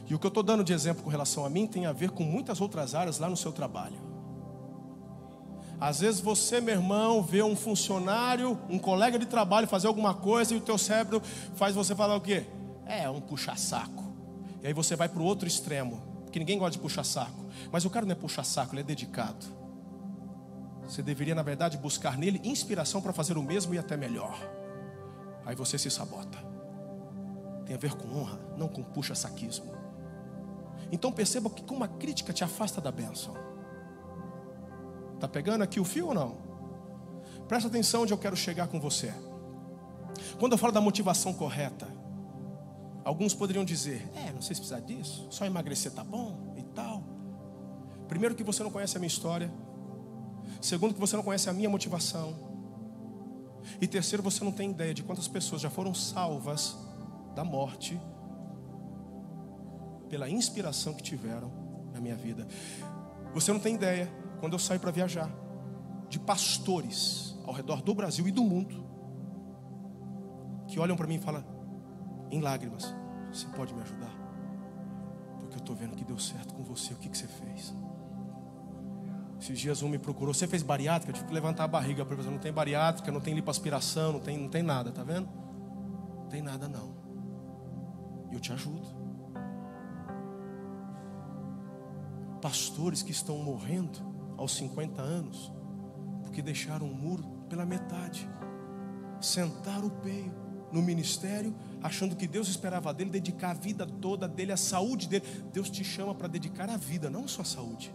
[0.08, 2.10] E o que eu estou dando de exemplo com relação a mim tem a ver
[2.10, 4.10] com muitas outras áreas lá no seu trabalho.
[5.80, 10.52] Às vezes você, meu irmão, vê um funcionário, um colega de trabalho fazer alguma coisa
[10.52, 11.22] e o teu cérebro
[11.54, 12.44] faz você falar o quê?
[12.90, 14.02] É, um puxa-saco.
[14.60, 17.46] E aí você vai para o outro extremo, porque ninguém gosta de puxa-saco.
[17.70, 19.46] Mas o cara não é puxa-saco, ele é dedicado.
[20.82, 24.36] Você deveria, na verdade, buscar nele inspiração para fazer o mesmo e até melhor.
[25.46, 26.36] Aí você se sabota.
[27.64, 29.72] tem a ver com honra, não com puxa-saquismo.
[30.90, 33.34] Então perceba que uma crítica te afasta da bênção.
[35.20, 36.38] Tá pegando aqui o fio ou não?
[37.46, 39.14] Presta atenção onde eu quero chegar com você.
[40.40, 41.99] Quando eu falo da motivação correta,
[43.10, 47.02] alguns poderiam dizer: "É, não sei se precisar disso, só emagrecer tá bom e tal".
[48.08, 49.52] Primeiro que você não conhece a minha história.
[50.60, 52.34] Segundo que você não conhece a minha motivação.
[53.80, 56.76] E terceiro, você não tem ideia de quantas pessoas já foram salvas
[57.34, 58.00] da morte
[60.08, 61.50] pela inspiração que tiveram
[61.92, 62.46] na minha vida.
[63.34, 65.30] Você não tem ideia, quando eu saio para viajar,
[66.08, 68.84] de pastores ao redor do Brasil e do mundo,
[70.66, 71.44] que olham para mim e falam,
[72.30, 72.92] em lágrimas:
[73.32, 74.12] Você pode me ajudar?
[75.38, 76.92] Porque eu estou vendo que deu certo com você.
[76.94, 77.74] O que, que você fez?
[79.40, 80.34] Esses dias um me procurou.
[80.34, 81.10] Você fez bariátrica?
[81.10, 84.38] Eu tive que levantar a barriga para Não tem bariátrica, não tem lipoaspiração, não tem,
[84.38, 85.28] não tem nada, tá vendo?
[86.22, 86.94] Não tem nada não.
[88.30, 89.00] Eu te ajudo.
[92.40, 94.00] pastores que estão morrendo
[94.36, 95.52] aos 50 anos,
[96.22, 98.28] porque deixaram o muro pela metade,
[99.20, 100.34] sentaram o peio
[100.72, 105.24] no ministério, achando que Deus esperava dele dedicar a vida toda dele, a saúde dele.
[105.52, 107.94] Deus te chama para dedicar a vida, não só a saúde.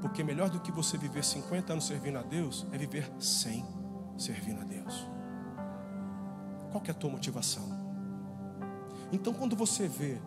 [0.00, 3.64] Porque melhor do que você viver 50 anos servindo a Deus, é viver 100
[4.16, 5.06] servindo a Deus.
[6.70, 7.64] Qual é a tua motivação?
[9.10, 10.20] Então, quando você vê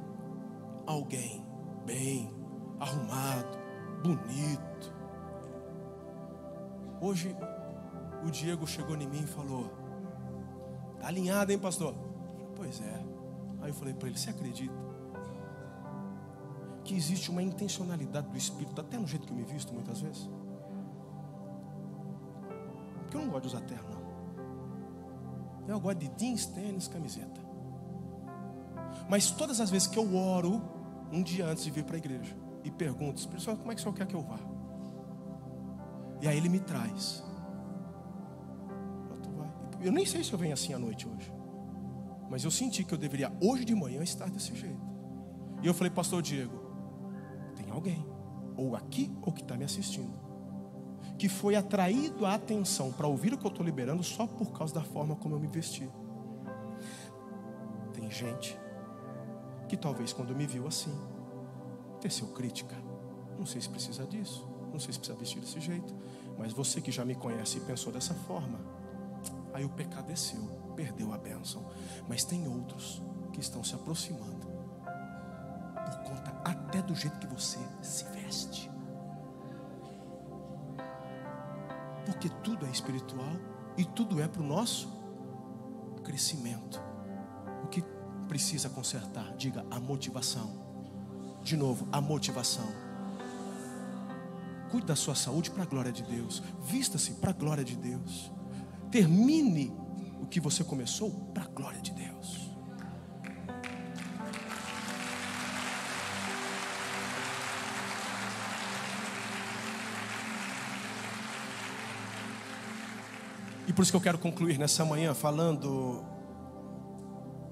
[0.86, 1.46] alguém
[1.86, 2.34] bem,
[2.80, 3.58] arrumado,
[4.04, 4.94] bonito.
[7.02, 7.36] Hoje
[8.26, 9.72] o Diego chegou em mim e falou:
[11.00, 11.96] Tá alinhado, hein, pastor?
[12.56, 13.06] Pois é.
[13.62, 14.90] Aí eu falei para ele: Você acredita
[16.84, 20.30] que existe uma intencionalidade do Espírito, até no jeito que eu me visto muitas vezes?
[23.02, 25.76] Porque eu não gosto de usar terno, não.
[25.76, 27.40] Eu gosto de jeans, tênis, camiseta.
[29.08, 30.62] Mas todas as vezes que eu oro,
[31.12, 33.82] um dia antes de vir para a igreja e pergunto, Espírito Santo, como é que
[33.82, 34.40] o senhor quer que eu vá?
[36.22, 37.24] E aí ele me traz.
[39.82, 41.32] Eu nem sei se eu venho assim à noite hoje.
[42.30, 44.88] Mas eu senti que eu deveria hoje de manhã estar desse jeito.
[45.62, 46.58] E eu falei, pastor Diego,
[47.56, 48.06] tem alguém,
[48.56, 50.14] ou aqui ou que está me assistindo,
[51.18, 54.74] que foi atraído a atenção para ouvir o que eu estou liberando só por causa
[54.74, 55.90] da forma como eu me vesti.
[57.94, 58.58] Tem gente
[59.68, 60.94] que talvez quando me viu assim,
[62.00, 62.76] teceu crítica.
[63.38, 65.94] Não sei se precisa disso, não sei se precisa vestir desse jeito,
[66.38, 68.60] mas você que já me conhece e pensou dessa forma,
[69.54, 70.42] aí o pecado desceu,
[70.76, 71.66] perdeu a bênção.
[72.08, 73.02] Mas tem outros
[73.34, 74.48] que estão se aproximando
[75.86, 78.70] por conta até do jeito que você se veste.
[82.06, 83.36] Porque tudo é espiritual
[83.78, 84.90] e tudo é para o nosso
[86.04, 86.90] crescimento
[88.30, 89.36] precisa consertar?
[89.36, 90.54] Diga a motivação.
[91.44, 92.68] De novo, a motivação.
[94.70, 96.44] Cuide da sua saúde para a glória de Deus.
[96.62, 98.32] Vista-se para a glória de Deus.
[98.92, 99.72] Termine
[100.22, 102.50] o que você começou para a glória de Deus.
[113.68, 116.04] E por isso que eu quero concluir nessa manhã falando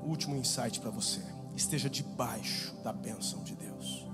[0.07, 1.21] último insight para você.
[1.55, 4.06] Esteja debaixo da bênção de Deus.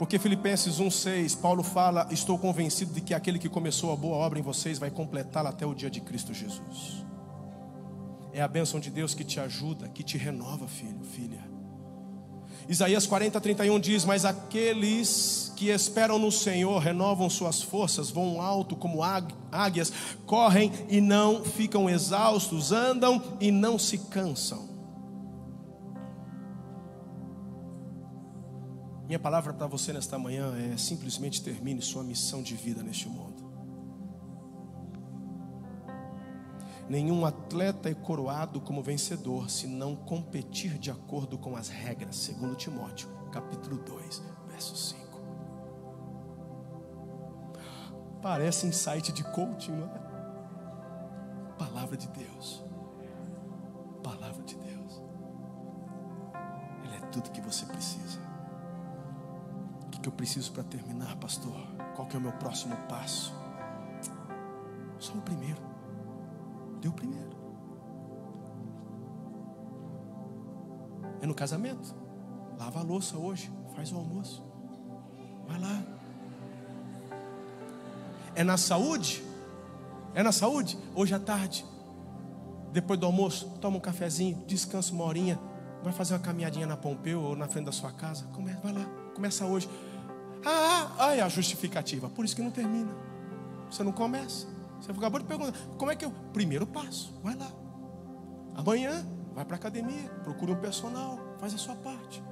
[0.00, 4.38] Porque Filipenses 1,6, Paulo fala: Estou convencido de que aquele que começou a boa obra
[4.38, 7.04] em vocês vai completá-la até o dia de Cristo Jesus.
[8.32, 11.44] É a bênção de Deus que te ajuda, que te renova, filho, filha.
[12.66, 18.74] Isaías 40, 31 diz: Mas aqueles que esperam no Senhor renovam suas forças, vão alto
[18.76, 19.02] como
[19.52, 19.92] águias,
[20.24, 24.69] correm e não ficam exaustos, andam e não se cansam.
[29.10, 33.42] Minha palavra para você nesta manhã é simplesmente termine sua missão de vida neste mundo.
[36.88, 42.54] Nenhum atleta é coroado como vencedor se não competir de acordo com as regras, segundo
[42.54, 45.20] Timóteo, capítulo 2, verso 5.
[48.22, 51.54] Parece insight de coaching, não é?
[51.58, 52.62] Palavra de Deus.
[54.04, 55.02] Palavra de Deus.
[56.84, 58.29] Ele é tudo que você precisa
[60.00, 61.54] que eu preciso para terminar, pastor?
[61.94, 63.34] Qual que é o meu próximo passo?
[64.98, 65.60] Só o primeiro.
[66.80, 67.30] Deu o primeiro.
[71.20, 71.94] É no casamento.
[72.58, 74.42] Lava a louça hoje, faz o almoço.
[75.46, 75.82] Vai lá.
[78.34, 79.22] É na saúde?
[80.14, 80.78] É na saúde?
[80.94, 81.64] Hoje à tarde.
[82.72, 85.38] depois do almoço, toma um cafezinho, descansa uma horinha,
[85.82, 88.24] vai fazer uma caminhadinha na Pompeu ou na frente da sua casa.
[88.32, 89.68] Come, vai lá, começa hoje.
[91.00, 92.10] É a justificativa.
[92.10, 92.94] Por isso que não termina.
[93.70, 94.46] Você não começa.
[94.80, 96.10] Você acabou de perguntar, como é que eu.
[96.32, 97.50] Primeiro passo, vai lá.
[98.54, 102.22] Amanhã, vai para a academia, procura um personal, faz a sua parte.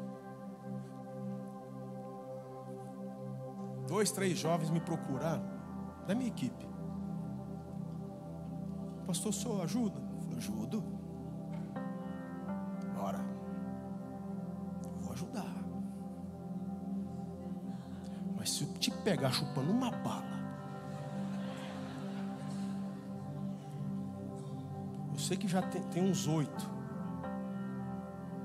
[3.86, 5.42] Dois, três jovens me procuraram,
[6.06, 6.68] da minha equipe.
[9.06, 10.02] Pastor, sou ajuda?
[10.30, 10.97] Eu ajudo.
[19.10, 20.38] Pegar chupando uma bala,
[25.12, 26.78] eu sei que já tem, tem uns oito.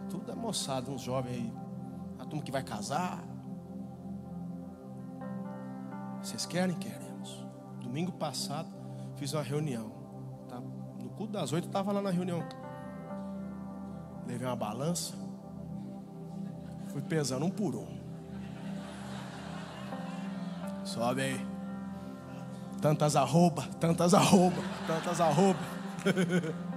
[0.10, 1.54] Tudo é moçada, uns jovens aí.
[2.20, 3.24] A turma que vai casar.
[6.22, 6.76] Vocês querem?
[6.78, 7.46] Queremos.
[7.82, 8.70] Domingo passado
[9.18, 10.04] fiz uma reunião
[11.14, 12.44] culto das oito, estava lá na reunião.
[14.28, 15.14] Levei uma balança.
[16.88, 18.03] Fui pesando um por um.
[20.94, 21.48] Sobe aí.
[22.80, 25.60] Tantas arroba, tantas arroba, tantas arroba.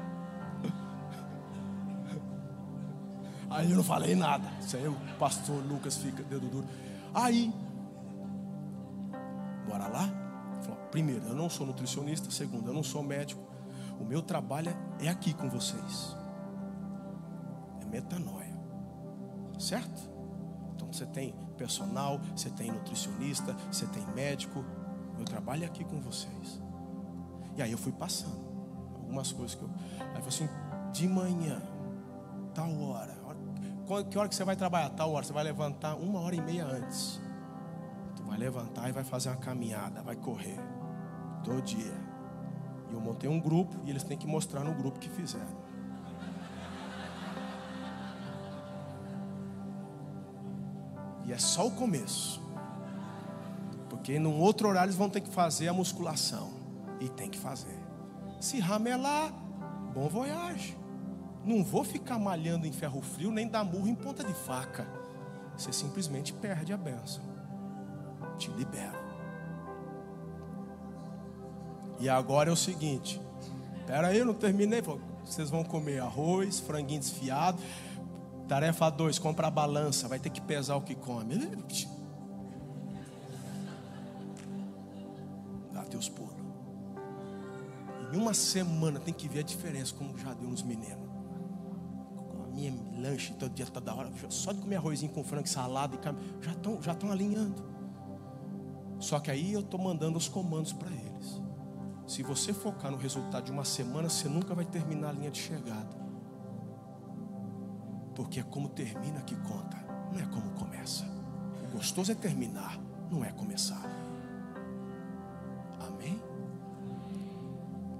[3.51, 4.51] Aí eu não falei nada.
[4.61, 6.67] Isso aí o pastor Lucas fica dedo duro.
[7.15, 7.51] Aí,
[9.67, 10.11] bora lá?
[10.91, 12.31] Primeiro, eu não sou nutricionista.
[12.31, 13.43] Segundo, eu não sou médico.
[13.99, 16.15] O meu trabalho é aqui com vocês.
[17.81, 18.55] É metanoia.
[19.59, 20.11] Certo?
[20.75, 24.65] Então você tem personal, você tem nutricionista, você tem médico.
[25.17, 26.61] Meu trabalho aqui com vocês.
[27.57, 28.47] E aí eu fui passando
[28.95, 29.71] algumas coisas que eu.
[29.99, 30.49] Aí eu falei assim:
[30.93, 31.63] de manhã,
[32.55, 33.17] tal hora.
[34.11, 34.91] Que hora que você vai trabalhar?
[34.91, 35.25] Tal hora.
[35.25, 37.21] Você vai levantar uma hora e meia antes.
[38.17, 40.59] Tu vai levantar e vai fazer uma caminhada, vai correr.
[41.45, 41.95] Todo dia.
[42.91, 45.66] E eu montei um grupo e eles têm que mostrar no grupo que fizeram.
[51.27, 52.41] E é só o começo.
[53.91, 56.55] Porque num outro horário eles vão ter que fazer a musculação.
[57.01, 57.79] E tem que fazer.
[58.41, 59.33] Se ramelar,
[59.93, 60.77] bom voyage.
[61.45, 64.87] Não vou ficar malhando em ferro frio nem dar murro em ponta de faca.
[65.57, 67.25] Você simplesmente perde a benção.
[68.39, 69.05] Te libera.
[71.99, 73.21] E agora é o seguinte:
[73.87, 74.83] Pera aí, eu não terminei.
[75.25, 77.59] Vocês vão comer arroz, franguinho desfiado.
[78.49, 80.07] Tarefa 2, compra a balança.
[80.07, 81.37] Vai ter que pesar o que come.
[85.73, 86.35] Dá teus pulos.
[88.13, 91.07] Em uma semana tem que ver a diferença, como já deu nos meninos.
[92.45, 94.11] A minha lanche todo dia, toda hora.
[94.29, 96.21] Só de comer arrozinho com frango, salada e carne.
[96.41, 97.65] Já estão já alinhando.
[99.01, 101.41] Só que aí eu estou mandando os comandos para eles.
[102.07, 105.41] Se você focar no resultado de uma semana, você nunca vai terminar a linha de
[105.41, 106.06] chegada.
[108.17, 109.77] Porque é como termina que conta,
[110.11, 111.05] não é como começa.
[111.63, 112.79] O gostoso é terminar,
[113.11, 113.83] não é começar.
[115.87, 116.21] Amém?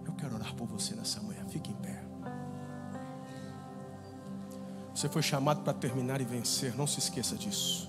[0.07, 1.45] Eu quero orar por você nessa manhã.
[1.49, 2.03] Fique em pé.
[4.95, 7.87] Você foi chamado para terminar e vencer, não se esqueça disso.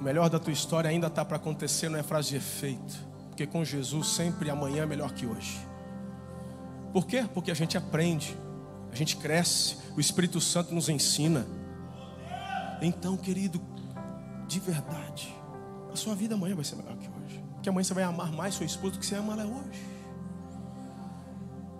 [0.00, 3.06] O melhor da tua história ainda está para acontecer, não é frase de efeito.
[3.28, 5.64] Porque com Jesus sempre amanhã é melhor que hoje.
[6.92, 7.24] Por quê?
[7.32, 8.36] Porque a gente aprende,
[8.90, 11.46] a gente cresce, o Espírito Santo nos ensina.
[12.82, 13.60] Então, querido,
[14.46, 15.34] de verdade,
[15.90, 17.42] a sua vida amanhã vai ser melhor que hoje.
[17.54, 19.80] Porque amanhã você vai amar mais sua esposa do que você ama ela hoje.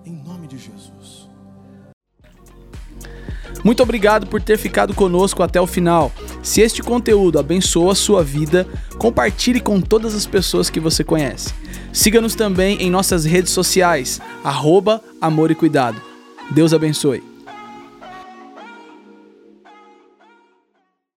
[0.07, 1.29] Em nome de Jesus.
[3.63, 6.11] Muito obrigado por ter ficado conosco até o final.
[6.43, 8.67] Se este conteúdo abençoa a sua vida,
[8.99, 11.53] compartilhe com todas as pessoas que você conhece.
[11.93, 16.01] Siga-nos também em nossas redes sociais, arroba Amor e Cuidado.
[16.53, 17.36] Deus abençoe.